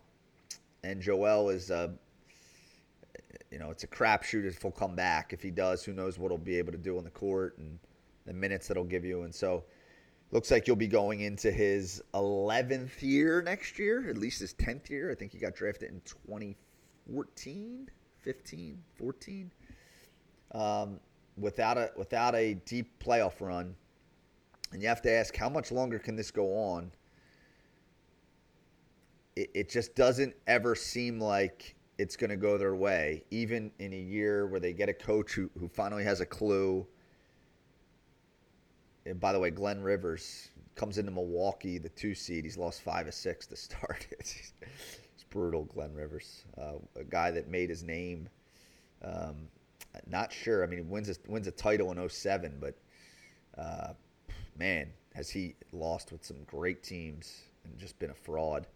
and 0.82 1.00
Joel 1.00 1.50
is 1.50 1.70
uh, 1.70 1.88
you 3.52 3.58
know 3.58 3.70
it's 3.70 3.84
a 3.84 3.86
crapshoot 3.86 4.46
if 4.46 4.62
he'll 4.62 4.70
come 4.70 4.96
back. 4.96 5.32
If 5.32 5.42
he 5.42 5.50
does, 5.50 5.84
who 5.84 5.92
knows 5.92 6.18
what 6.18 6.30
he'll 6.32 6.38
be 6.38 6.56
able 6.56 6.72
to 6.72 6.78
do 6.78 6.96
on 6.96 7.04
the 7.04 7.10
court 7.10 7.58
and 7.58 7.78
the 8.24 8.32
minutes 8.32 8.66
that 8.68 8.76
he'll 8.76 8.84
give 8.84 9.04
you. 9.04 9.22
And 9.22 9.34
so 9.34 9.64
looks 10.30 10.50
like 10.50 10.66
you'll 10.66 10.76
be 10.76 10.88
going 10.88 11.20
into 11.20 11.52
his 11.52 12.02
11th 12.14 13.02
year 13.02 13.42
next 13.42 13.78
year, 13.78 14.08
at 14.08 14.16
least 14.16 14.40
his 14.40 14.54
10th 14.54 14.88
year. 14.88 15.10
I 15.10 15.14
think 15.14 15.32
he 15.32 15.38
got 15.38 15.54
drafted 15.54 15.90
in 15.90 16.00
2014, 16.06 17.90
15, 18.22 18.78
14. 18.96 19.50
Um, 20.54 21.00
without 21.36 21.78
a 21.78 21.90
without 21.96 22.34
a 22.34 22.54
deep 22.54 22.90
playoff 23.02 23.40
run, 23.40 23.74
and 24.72 24.80
you 24.80 24.88
have 24.88 25.02
to 25.02 25.10
ask 25.10 25.36
how 25.36 25.50
much 25.50 25.70
longer 25.70 25.98
can 25.98 26.16
this 26.16 26.30
go 26.30 26.56
on? 26.56 26.90
It, 29.36 29.50
it 29.54 29.70
just 29.70 29.94
doesn't 29.94 30.34
ever 30.46 30.74
seem 30.74 31.18
like 31.20 31.74
it's 32.02 32.16
going 32.16 32.30
to 32.30 32.36
go 32.36 32.58
their 32.58 32.74
way, 32.74 33.24
even 33.30 33.70
in 33.78 33.92
a 33.92 33.98
year 33.98 34.46
where 34.46 34.60
they 34.60 34.72
get 34.72 34.88
a 34.88 34.94
coach 34.94 35.32
who, 35.32 35.50
who 35.58 35.68
finally 35.68 36.04
has 36.04 36.20
a 36.20 36.26
clue 36.26 36.86
and 39.04 39.18
by 39.18 39.32
the 39.32 39.38
way, 39.38 39.50
Glenn 39.50 39.82
Rivers 39.82 40.50
comes 40.74 40.98
into 40.98 41.10
Milwaukee, 41.10 41.78
the 41.78 41.88
two 41.90 42.14
seed. 42.14 42.44
He's 42.44 42.56
lost 42.56 42.82
five 42.82 43.06
or 43.06 43.12
six 43.12 43.46
to 43.48 43.56
start. 43.56 44.06
it's, 44.18 44.52
brutal, 45.30 45.64
Glenn 45.64 45.94
Rivers, 45.94 46.44
uh, 46.58 46.74
a 46.94 47.04
guy 47.04 47.30
that 47.30 47.48
made 47.48 47.70
his 47.70 47.82
name. 47.82 48.28
Um, 49.02 49.48
not 50.06 50.30
sure. 50.30 50.62
I 50.62 50.66
mean, 50.66 50.80
he 50.80 50.84
wins 50.84 51.08
a, 51.08 51.14
wins 51.26 51.46
a 51.46 51.50
title 51.50 51.90
in 51.90 52.08
07, 52.08 52.58
but 52.60 52.76
uh, 53.56 53.94
man, 54.58 54.90
has 55.14 55.30
he 55.30 55.54
lost 55.72 56.12
with 56.12 56.22
some 56.22 56.36
great 56.46 56.82
teams 56.82 57.44
and 57.64 57.78
just 57.78 57.98
been 57.98 58.10
a 58.10 58.14
fraud 58.14 58.66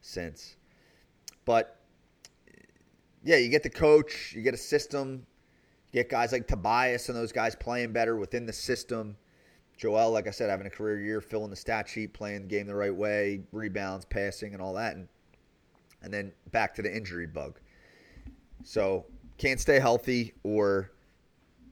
since. 0.00 0.56
But 1.44 1.75
yeah, 3.26 3.38
you 3.38 3.48
get 3.48 3.64
the 3.64 3.70
coach, 3.70 4.32
you 4.36 4.40
get 4.40 4.54
a 4.54 4.58
system, 4.58 5.26
you 5.90 6.00
get 6.00 6.08
guys 6.08 6.30
like 6.30 6.46
Tobias 6.46 7.08
and 7.08 7.18
those 7.18 7.32
guys 7.32 7.56
playing 7.56 7.92
better 7.92 8.16
within 8.16 8.46
the 8.46 8.52
system. 8.52 9.16
Joel, 9.76 10.12
like 10.12 10.28
I 10.28 10.30
said, 10.30 10.48
having 10.48 10.68
a 10.68 10.70
career 10.70 11.00
year, 11.00 11.20
filling 11.20 11.50
the 11.50 11.56
stat 11.56 11.88
sheet, 11.88 12.12
playing 12.14 12.42
the 12.42 12.48
game 12.48 12.68
the 12.68 12.74
right 12.74 12.94
way, 12.94 13.42
rebounds, 13.50 14.04
passing, 14.04 14.52
and 14.52 14.62
all 14.62 14.74
that, 14.74 14.94
and 14.94 15.08
and 16.02 16.14
then 16.14 16.32
back 16.52 16.72
to 16.76 16.82
the 16.82 16.96
injury 16.96 17.26
bug. 17.26 17.58
So 18.62 19.06
can't 19.38 19.58
stay 19.58 19.80
healthy, 19.80 20.32
or 20.44 20.92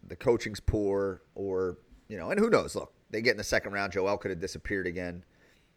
the 0.08 0.16
coaching's 0.16 0.60
poor, 0.60 1.22
or 1.36 1.78
you 2.08 2.18
know, 2.18 2.30
and 2.30 2.40
who 2.40 2.50
knows? 2.50 2.74
Look, 2.74 2.92
they 3.10 3.22
get 3.22 3.30
in 3.30 3.36
the 3.38 3.44
second 3.44 3.72
round. 3.72 3.92
Joel 3.92 4.18
could 4.18 4.32
have 4.32 4.40
disappeared 4.40 4.88
again, 4.88 5.24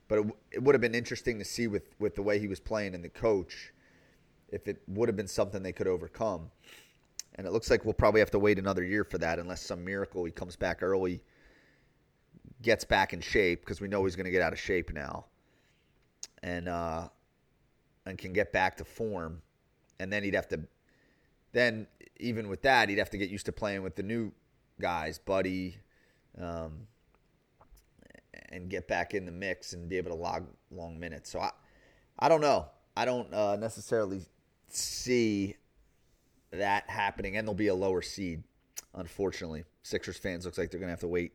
but 0.07 0.17
it, 0.17 0.25
it 0.53 0.63
would 0.63 0.73
have 0.73 0.81
been 0.81 0.95
interesting 0.95 1.37
to 1.37 1.45
see 1.45 1.67
with 1.67 1.93
with 1.99 2.15
the 2.15 2.23
way 2.23 2.39
he 2.39 2.47
was 2.47 2.59
playing 2.59 2.95
and 2.95 3.03
the 3.03 3.09
coach, 3.09 3.73
if 4.49 4.67
it 4.67 4.81
would 4.87 5.09
have 5.09 5.15
been 5.15 5.27
something 5.27 5.61
they 5.61 5.71
could 5.71 5.87
overcome. 5.87 6.49
And 7.35 7.45
it 7.45 7.53
looks 7.53 7.69
like 7.69 7.85
we'll 7.85 7.93
probably 7.93 8.19
have 8.19 8.31
to 8.31 8.39
wait 8.39 8.57
another 8.57 8.83
year 8.83 9.03
for 9.03 9.17
that, 9.19 9.39
unless 9.39 9.61
some 9.61 9.85
miracle 9.85 10.25
he 10.25 10.31
comes 10.31 10.55
back 10.55 10.81
early 10.81 11.21
gets 12.61 12.83
back 12.83 13.13
in 13.13 13.21
shape 13.21 13.59
because 13.61 13.79
we 13.79 13.87
know 13.87 14.03
he's 14.03 14.15
going 14.15 14.25
to 14.25 14.31
get 14.31 14.41
out 14.41 14.53
of 14.53 14.59
shape 14.59 14.91
now, 14.91 15.25
and 16.41 16.67
uh, 16.67 17.07
and 18.05 18.17
can 18.17 18.33
get 18.33 18.51
back 18.51 18.77
to 18.77 18.85
form, 18.85 19.41
and 19.99 20.11
then 20.11 20.23
he'd 20.23 20.33
have 20.33 20.47
to, 20.47 20.61
then 21.51 21.85
even 22.19 22.49
with 22.49 22.63
that, 22.63 22.89
he'd 22.89 22.97
have 22.97 23.11
to 23.11 23.17
get 23.17 23.29
used 23.29 23.45
to 23.45 23.51
playing 23.51 23.83
with 23.83 23.95
the 23.95 24.03
new 24.03 24.31
guys, 24.81 25.19
Buddy, 25.19 25.77
um, 26.41 26.87
and 28.49 28.69
get 28.69 28.87
back 28.87 29.13
in 29.13 29.25
the 29.25 29.31
mix 29.31 29.73
and 29.73 29.87
be 29.87 29.97
able 29.97 30.11
to 30.11 30.17
log 30.17 30.47
long 30.71 30.99
minutes. 30.99 31.29
So 31.29 31.39
I, 31.39 31.51
I 32.17 32.29
don't 32.29 32.41
know. 32.41 32.65
I 32.95 33.05
don't 33.05 33.31
uh, 33.31 33.55
necessarily 33.57 34.21
see 34.69 35.55
that 36.51 36.89
happening, 36.89 37.37
and 37.37 37.47
there'll 37.47 37.55
be 37.55 37.67
a 37.67 37.75
lower 37.75 38.01
seed. 38.01 38.43
Unfortunately, 38.93 39.63
Sixers 39.83 40.17
fans 40.17 40.45
looks 40.45 40.57
like 40.57 40.71
they're 40.71 40.79
going 40.79 40.87
to 40.87 40.93
have 40.93 40.99
to 41.01 41.07
wait 41.07 41.33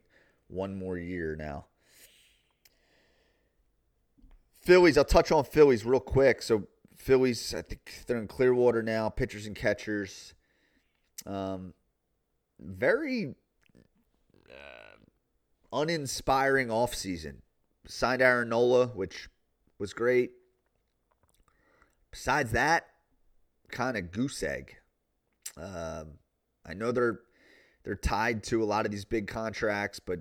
one 0.49 0.77
more 0.77 0.99
year 0.99 1.37
now. 1.37 1.66
Phillies, 4.62 4.97
I'll 4.97 5.05
touch 5.05 5.33
on 5.33 5.45
Phillies 5.45 5.85
real 5.85 6.01
quick. 6.01 6.40
So 6.42 6.68
Phillies, 6.97 7.55
I 7.55 7.62
think 7.62 8.05
they're 8.07 8.18
in 8.18 8.29
Clearwater 8.29 8.83
now, 8.83 9.09
pitchers 9.09 9.47
and 9.47 9.57
catchers. 9.57 10.35
Um, 11.27 11.75
very 12.61 13.35
uh, 14.49 14.97
uninspiring 15.73 16.68
offseason. 16.68 17.37
Signed 17.87 18.23
Aaron 18.23 18.51
Nola, 18.51 18.87
which 18.87 19.29
was 19.79 19.92
great. 19.92 20.31
Besides 22.12 22.53
that, 22.53 22.87
kind 23.73 23.97
of 23.97 24.13
goose 24.13 24.43
egg. 24.43 24.77
Um, 25.57 26.19
I 26.65 26.75
know 26.75 26.93
they're 26.93 27.21
they're 27.85 27.97
tied 27.97 28.45
to 28.45 28.63
a 28.63 28.65
lot 28.65 28.87
of 28.87 28.93
these 28.93 29.05
big 29.05 29.27
contracts, 29.27 29.99
but 29.99 30.21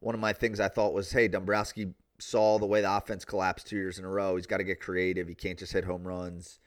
one 0.00 0.14
of 0.14 0.20
my 0.20 0.32
things 0.32 0.58
I 0.58 0.68
thought 0.68 0.94
was, 0.94 1.12
hey, 1.12 1.28
Dombrowski 1.28 1.92
saw 2.18 2.58
the 2.58 2.66
way 2.66 2.80
the 2.80 2.96
offense 2.96 3.24
collapsed 3.24 3.66
two 3.66 3.76
years 3.76 3.98
in 3.98 4.04
a 4.04 4.08
row. 4.08 4.36
He's 4.36 4.46
got 4.46 4.56
to 4.58 4.64
get 4.64 4.80
creative. 4.80 5.28
He 5.28 5.34
can't 5.34 5.58
just 5.58 5.72
hit 5.72 5.84
home 5.84 6.06
runs. 6.06 6.60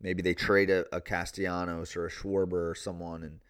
Maybe 0.00 0.22
they 0.22 0.34
trade 0.34 0.70
a, 0.70 0.84
a 0.94 1.00
Castellanos 1.00 1.96
or 1.96 2.06
a 2.06 2.10
Schwarber 2.10 2.70
or 2.70 2.74
someone 2.74 3.22
and 3.22 3.40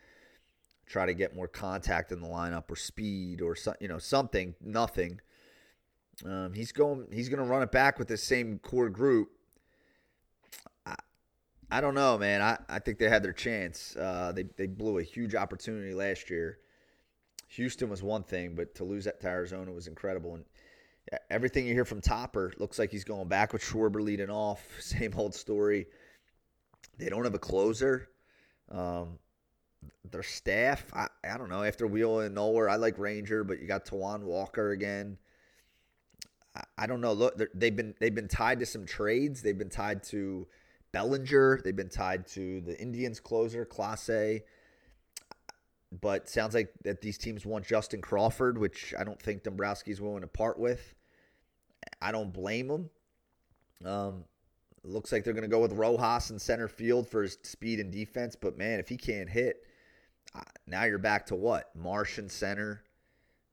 try 0.87 1.07
to 1.07 1.15
get 1.15 1.35
more 1.35 1.49
contact 1.49 2.13
in 2.13 2.21
the 2.21 2.29
lineup 2.29 2.71
or 2.71 2.77
speed 2.77 3.41
or 3.41 3.55
so, 3.55 3.75
you 3.81 3.89
know 3.89 3.99
something. 3.99 4.55
Nothing. 4.61 5.21
Um, 6.25 6.53
he's 6.55 6.73
going. 6.73 7.07
He's 7.13 7.29
going 7.29 7.43
to 7.43 7.51
run 7.51 7.63
it 7.63 7.73
back 7.73 7.99
with 7.99 8.09
the 8.09 8.17
same 8.17 8.59
core 8.59 8.89
group. 8.89 9.29
I, 11.71 11.81
don't 11.81 11.95
know, 11.95 12.19
man. 12.19 12.43
I, 12.43 12.59
I 12.69 12.79
think 12.79 12.99
they 12.99 13.09
had 13.09 13.23
their 13.23 13.33
chance. 13.33 13.97
Uh, 13.97 14.33
they 14.35 14.45
they 14.57 14.67
blew 14.67 14.99
a 14.99 15.03
huge 15.03 15.35
opportunity 15.35 15.95
last 15.95 16.31
year 16.31 16.59
Houston 17.55 17.89
was 17.89 18.03
one 18.03 18.23
thing, 18.23 18.55
but 18.55 18.75
to 18.77 18.85
lose 18.85 19.05
that 19.05 19.21
to 19.21 19.29
Arizona 19.29 19.71
was 19.73 19.87
incredible. 19.87 20.35
And 20.35 20.45
everything 21.31 21.67
you 21.67 21.75
hear 21.75 21.85
from 21.85 22.01
Topper 22.01 22.53
looks 22.59 22.79
like 22.79 22.91
he's 22.91 23.05
going 23.05 23.29
back 23.29 23.53
with 23.53 23.63
Schwarber 23.63 24.03
leading 24.03 24.31
off. 24.31 24.65
Same 24.81 25.13
old 25.17 25.35
story. 25.35 25.87
They 26.99 27.09
don't 27.09 27.25
have 27.25 27.35
a 27.35 27.39
closer. 27.39 28.09
Um, 28.71 29.19
their 30.11 30.23
staff, 30.23 30.85
I, 30.95 31.09
I 31.25 31.37
don't 31.37 31.51
know. 31.51 31.63
After 31.63 31.87
Wheel 31.87 32.21
and 32.21 32.35
Nola, 32.35 32.71
I 32.71 32.77
like 32.77 32.99
Ranger, 32.99 33.45
but 33.45 33.61
you 33.61 33.67
got 33.67 33.85
Taijuan 33.85 34.23
Walker 34.23 34.71
again. 34.71 35.19
I, 36.57 36.63
I 36.79 36.87
don't 36.87 37.01
know. 37.01 37.13
Look, 37.13 37.41
they've 37.55 37.75
been 37.75 37.95
they've 38.01 38.15
been 38.15 38.29
tied 38.29 38.61
to 38.61 38.67
some 38.67 38.87
trades. 38.87 39.43
They've 39.43 39.59
been 39.59 39.71
tied 39.71 40.03
to 40.05 40.47
Bellinger. 40.95 41.61
They've 41.63 41.75
been 41.75 41.89
tied 41.89 42.27
to 42.29 42.61
the 42.61 42.81
Indians 42.81 43.21
closer, 43.21 43.67
Clase. 43.67 44.43
But 46.01 46.29
sounds 46.29 46.55
like 46.55 46.73
that 46.85 47.01
these 47.01 47.19
teams 47.19 47.45
want 47.45 47.67
Justin 47.67 48.01
Crawford, 48.01 48.57
which 48.59 48.95
I 48.99 49.05
don't 49.05 49.21
think 49.21 49.43
Dombrowski's 49.43 50.01
willing 50.01 50.23
to 50.23 50.27
part 50.27 50.59
with. 50.59 50.95
I 52.01 52.13
don't 52.13 52.33
blame 52.33 52.71
him. 52.71 52.91
Um, 53.85 54.25
looks 54.85 55.13
like 55.13 55.25
they're 55.25 55.35
going 55.35 55.43
to 55.43 55.49
go 55.49 55.61
with 55.61 55.73
Rojas 55.73 56.31
in 56.31 56.39
center 56.39 56.69
field 56.69 57.09
for 57.09 57.23
his 57.23 57.39
speed 57.43 57.81
and 57.81 57.93
defense. 57.93 58.37
But 58.37 58.57
man, 58.57 58.79
if 58.81 58.89
he 58.89 58.97
can't 58.97 59.29
hit, 59.29 59.65
now 60.67 60.85
you're 60.85 60.99
back 60.99 61.27
to 61.27 61.35
what? 61.35 61.71
Marsh 61.75 62.19
in 62.19 62.29
center, 62.29 62.83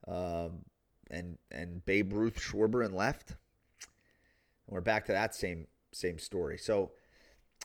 um, 0.07 0.63
and 1.09 1.37
and 1.51 1.83
Babe 1.85 2.13
Ruth, 2.13 2.39
Schwarber, 2.39 2.85
and 2.85 2.95
left. 2.95 3.31
And 3.31 4.75
we're 4.75 4.81
back 4.81 5.05
to 5.05 5.11
that 5.11 5.35
same 5.35 5.67
same 5.91 6.17
story. 6.17 6.57
So, 6.57 6.91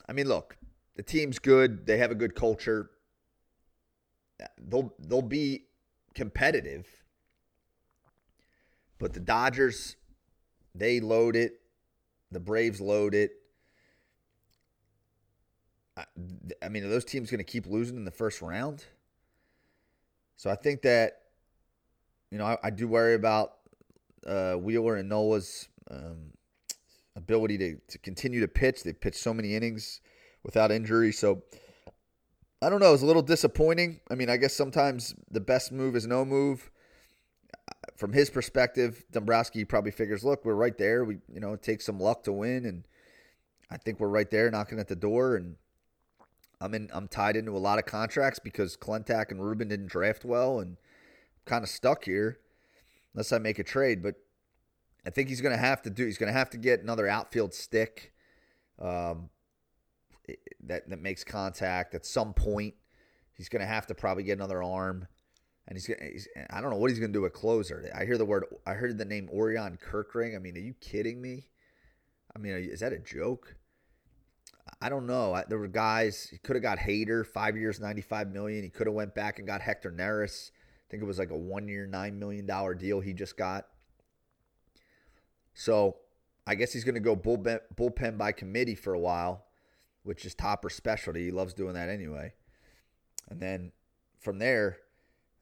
I 0.09 0.13
mean, 0.13 0.29
look, 0.29 0.57
the 0.95 1.03
team's 1.03 1.39
good. 1.39 1.87
They 1.87 1.99
have 1.99 2.11
a 2.11 2.15
good 2.15 2.35
culture. 2.35 2.91
They'll 4.59 4.93
they'll 4.99 5.23
be 5.23 5.67
competitive. 6.15 6.87
But 8.99 9.13
the 9.13 9.21
Dodgers, 9.21 9.97
they 10.75 11.01
load 11.01 11.37
it. 11.37 11.61
The 12.31 12.41
Braves 12.41 12.81
load 12.81 13.15
it. 13.15 13.33
I 16.63 16.69
mean, 16.69 16.85
are 16.85 16.89
those 16.89 17.05
teams 17.05 17.31
going 17.31 17.39
to 17.39 17.45
keep 17.45 17.67
losing 17.67 17.97
in 17.97 18.05
the 18.05 18.11
first 18.11 18.43
round? 18.43 18.85
So 20.37 20.51
I 20.51 20.55
think 20.55 20.83
that, 20.83 21.23
you 22.31 22.37
know, 22.37 22.45
I, 22.45 22.59
I 22.65 22.71
do 22.71 22.87
worry 22.87 23.15
about 23.15 23.55
uh, 24.27 24.55
Wheeler 24.55 24.97
and 24.97 25.09
Nola's 25.09 25.69
um, 25.91 26.33
ability 27.17 27.59
to, 27.59 27.77
to 27.89 27.99
continue 27.99 28.41
to 28.41 28.49
pitch. 28.49 28.85
They've 28.85 29.01
pitched 29.01 29.19
so 29.19 29.35
many 29.35 29.55
innings 29.55 30.01
without 30.45 30.71
injury. 30.71 31.13
So 31.13 31.43
I 32.63 32.71
don't 32.71 32.81
know. 32.81 32.95
It's 32.95 33.03
a 33.03 33.07
little 33.07 33.23
disappointing. 33.23 34.01
I 34.11 34.15
mean, 34.15 34.31
I 34.31 34.37
guess 34.37 34.55
sometimes 34.55 35.15
the 35.31 35.41
best 35.41 35.73
move 35.73 35.97
is 35.97 36.07
no 36.07 36.25
move. 36.25 36.71
From 37.97 38.13
his 38.13 38.31
perspective, 38.31 39.05
Dombrowski 39.11 39.65
probably 39.65 39.91
figures, 39.91 40.25
look, 40.25 40.45
we're 40.45 40.55
right 40.55 40.77
there. 40.77 41.05
We, 41.05 41.19
you 41.33 41.41
know, 41.41 41.55
it 41.55 41.63
takes 41.63 41.85
some 41.85 41.99
luck 41.99 42.25
to 42.25 42.33
win, 42.33 42.67
and 42.67 42.85
I 43.71 43.79
think 43.79 44.01
we're 44.01 44.09
right 44.09 44.31
there, 44.31 44.51
knocking 44.51 44.79
at 44.79 44.89
the 44.89 44.97
door. 44.97 45.37
And 45.37 45.57
I'm 46.61 46.75
in. 46.75 46.91
I'm 46.93 47.09
tied 47.09 47.37
into 47.37 47.57
a 47.57 47.59
lot 47.59 47.79
of 47.79 47.87
contracts 47.87 48.39
because 48.39 48.77
Klentak 48.77 49.31
and 49.31 49.43
Ruben 49.43 49.69
didn't 49.69 49.89
draft 49.89 50.25
well, 50.25 50.61
and 50.61 50.77
kind 51.45 51.63
of 51.63 51.71
stuck 51.71 52.05
here 52.05 52.39
unless 53.15 53.33
I 53.33 53.39
make 53.39 53.59
a 53.59 53.65
trade. 53.65 54.03
But 54.03 54.17
I 55.07 55.11
think 55.11 55.29
he's 55.29 55.41
going 55.41 55.55
to 55.55 55.61
have 55.61 55.83
to 55.83 55.91
do. 55.91 56.05
He's 56.05 56.19
going 56.19 56.33
to 56.33 56.39
have 56.39 56.51
to 56.51 56.57
get 56.57 56.83
another 56.83 57.07
outfield 57.07 57.55
stick 57.55 58.13
um, 58.81 59.31
that 60.65 60.89
that 60.91 61.01
makes 61.01 61.23
contact 61.23 61.95
at 61.95 62.05
some 62.05 62.35
point. 62.35 62.75
He's 63.35 63.49
going 63.49 63.61
to 63.61 63.67
have 63.67 63.87
to 63.87 63.95
probably 63.95 64.25
get 64.25 64.33
another 64.33 64.63
arm, 64.63 65.07
and 65.69 65.77
he's, 65.77 65.87
he's 65.87 66.29
I 66.51 66.61
don't 66.61 66.71
know 66.71 66.77
what 66.77 66.91
he's 66.91 66.99
going 66.99 67.13
to 67.13 67.19
do 67.19 67.25
at 67.25 67.33
closer. 67.33 67.89
I 67.95 68.05
hear 68.05 68.19
the 68.19 68.25
word. 68.25 68.47
I 68.67 68.73
heard 68.73 68.99
the 68.99 69.05
name 69.05 69.29
Orion 69.33 69.79
Kerkering. 69.79 70.35
I 70.35 70.41
mean, 70.41 70.57
are 70.57 70.61
you 70.61 70.75
kidding 70.81 71.23
me? 71.23 71.51
I 72.35 72.39
mean, 72.41 72.53
is 72.55 72.81
that 72.81 72.93
a 72.93 72.99
joke? 72.99 73.55
I 74.81 74.89
don't 74.89 75.07
know. 75.07 75.35
I, 75.35 75.45
there 75.49 75.59
were 75.59 75.69
guys. 75.69 76.29
He 76.31 76.39
could 76.39 76.57
have 76.57 76.63
got 76.63 76.79
Hader, 76.79 77.25
five 77.25 77.57
years, 77.57 77.79
ninety-five 77.79 78.33
million. 78.33 78.65
He 78.65 78.71
could 78.71 78.89
have 78.89 78.95
went 78.95 79.15
back 79.15 79.39
and 79.39 79.47
got 79.47 79.61
Hector 79.61 79.93
Neris. 79.93 80.51
I 80.51 80.91
think 80.91 81.03
it 81.03 81.07
was 81.07 81.19
like 81.19 81.31
a 81.31 81.37
one-year, 81.37 81.87
nine 81.87 82.19
million 82.19 82.47
dollar 82.47 82.75
deal 82.75 83.01
he 83.01 83.13
just 83.13 83.37
got. 83.37 83.67
So 85.59 85.97
I 86.47 86.55
guess 86.55 86.71
he's 86.71 86.85
going 86.85 86.97
to 86.97 87.01
go 87.01 87.17
bullpen, 87.17 87.61
bullpen 87.75 88.19
by 88.19 88.31
committee 88.31 88.75
for 88.75 88.93
a 88.93 88.99
while, 88.99 89.47
which 90.05 90.27
is 90.27 90.35
Topper 90.35 90.69
specialty. 90.69 91.25
He 91.25 91.31
loves 91.31 91.55
doing 91.55 91.73
that 91.73 91.89
anyway. 91.89 92.35
And 93.31 93.41
then 93.41 93.73
from 94.21 94.39
there, 94.39 94.77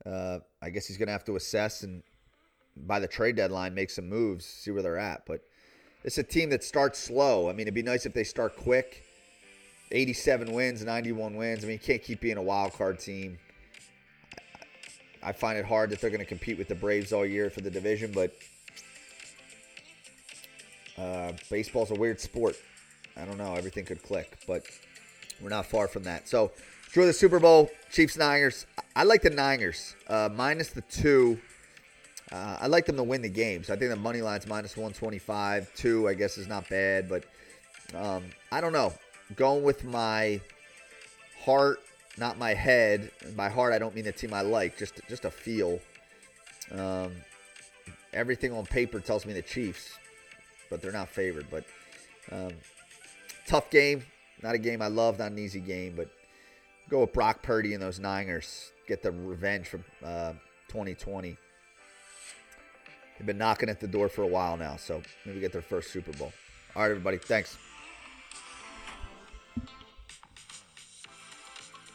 uh, 0.06 0.38
I 0.62 0.70
guess 0.70 0.86
he's 0.86 0.98
going 0.98 1.08
to 1.08 1.12
have 1.12 1.24
to 1.24 1.34
assess 1.34 1.82
and 1.82 2.04
by 2.76 3.00
the 3.00 3.08
trade 3.08 3.34
deadline 3.34 3.74
make 3.74 3.90
some 3.90 4.08
moves, 4.08 4.46
see 4.46 4.70
where 4.70 4.82
they're 4.82 4.98
at. 4.98 5.26
But 5.26 5.40
it's 6.04 6.16
a 6.16 6.22
team 6.22 6.48
that 6.50 6.62
starts 6.62 7.00
slow. 7.00 7.48
I 7.48 7.52
mean, 7.52 7.62
it'd 7.62 7.74
be 7.74 7.82
nice 7.82 8.06
if 8.06 8.14
they 8.14 8.24
start 8.24 8.56
quick 8.56 9.02
87 9.90 10.52
wins, 10.52 10.84
91 10.84 11.34
wins. 11.34 11.64
I 11.64 11.66
mean, 11.66 11.72
you 11.72 11.78
can't 11.80 12.02
keep 12.02 12.20
being 12.20 12.36
a 12.36 12.42
wild 12.42 12.72
card 12.72 13.00
team. 13.00 13.38
I 15.24 15.32
find 15.32 15.58
it 15.58 15.64
hard 15.64 15.90
that 15.90 16.00
they're 16.00 16.10
going 16.10 16.20
to 16.20 16.26
compete 16.26 16.56
with 16.56 16.68
the 16.68 16.74
Braves 16.76 17.12
all 17.12 17.26
year 17.26 17.50
for 17.50 17.62
the 17.62 17.70
division, 17.70 18.12
but 18.12 18.32
uh, 20.98 21.32
baseball's 21.50 21.90
a 21.90 21.94
weird 21.94 22.20
sport. 22.20 22.56
I 23.16 23.24
don't 23.24 23.38
know. 23.38 23.54
Everything 23.54 23.84
could 23.84 24.02
click, 24.02 24.38
but 24.46 24.64
we're 25.40 25.48
not 25.48 25.66
far 25.66 25.88
from 25.88 26.04
that. 26.04 26.28
So, 26.28 26.52
enjoy 26.88 27.06
the 27.06 27.12
Super 27.12 27.38
Bowl, 27.38 27.70
Chiefs 27.90 28.16
Niners. 28.16 28.66
I 28.96 29.04
like 29.04 29.22
the 29.22 29.30
Niners 29.30 29.94
uh, 30.08 30.28
minus 30.34 30.70
the 30.70 30.82
two. 30.82 31.40
Uh, 32.32 32.56
I 32.60 32.66
like 32.66 32.86
them 32.86 32.96
to 32.96 33.02
win 33.02 33.22
the 33.22 33.28
game. 33.28 33.62
So 33.62 33.74
I 33.74 33.76
think 33.76 33.90
the 33.90 33.96
money 33.96 34.22
line's 34.22 34.46
minus 34.46 34.76
125. 34.76 35.72
Two, 35.74 36.08
I 36.08 36.14
guess, 36.14 36.38
is 36.38 36.48
not 36.48 36.68
bad, 36.68 37.08
but 37.08 37.24
um, 37.94 38.24
I 38.50 38.60
don't 38.60 38.72
know 38.72 38.92
going 39.36 39.62
with 39.62 39.84
my 39.84 40.40
heart, 41.44 41.80
not 42.18 42.38
my 42.38 42.54
head. 42.54 43.10
And 43.22 43.36
by 43.36 43.48
heart, 43.48 43.72
I 43.72 43.78
don't 43.78 43.94
mean 43.94 44.04
the 44.04 44.12
team 44.12 44.32
I 44.32 44.42
like, 44.42 44.78
just 44.78 45.00
just 45.08 45.24
a 45.24 45.30
feel. 45.30 45.80
Um, 46.72 47.12
everything 48.12 48.52
on 48.52 48.64
paper 48.64 49.00
tells 49.00 49.26
me 49.26 49.32
the 49.32 49.42
Chiefs, 49.42 49.98
but 50.70 50.82
they're 50.82 50.92
not 50.92 51.08
favored. 51.08 51.46
But 51.50 51.64
um, 52.30 52.52
tough 53.46 53.70
game, 53.70 54.04
not 54.42 54.54
a 54.54 54.58
game 54.58 54.82
I 54.82 54.88
love, 54.88 55.18
not 55.18 55.32
an 55.32 55.38
easy 55.38 55.60
game, 55.60 55.94
but 55.96 56.08
go 56.88 57.00
with 57.00 57.12
Brock 57.12 57.42
Purdy 57.42 57.74
and 57.74 57.82
those 57.82 57.98
Niners. 57.98 58.72
Get 58.86 59.02
the 59.02 59.12
revenge 59.12 59.68
from 59.68 59.84
uh, 60.04 60.32
2020. 60.68 61.36
They've 63.18 63.26
been 63.26 63.38
knocking 63.38 63.68
at 63.68 63.80
the 63.80 63.86
door 63.86 64.08
for 64.08 64.22
a 64.22 64.26
while 64.26 64.56
now, 64.56 64.76
so 64.76 65.00
maybe 65.24 65.40
get 65.40 65.52
their 65.52 65.62
first 65.62 65.90
Super 65.90 66.12
Bowl. 66.12 66.32
All 66.74 66.82
right, 66.82 66.90
everybody. 66.90 67.18
Thanks. 67.18 67.56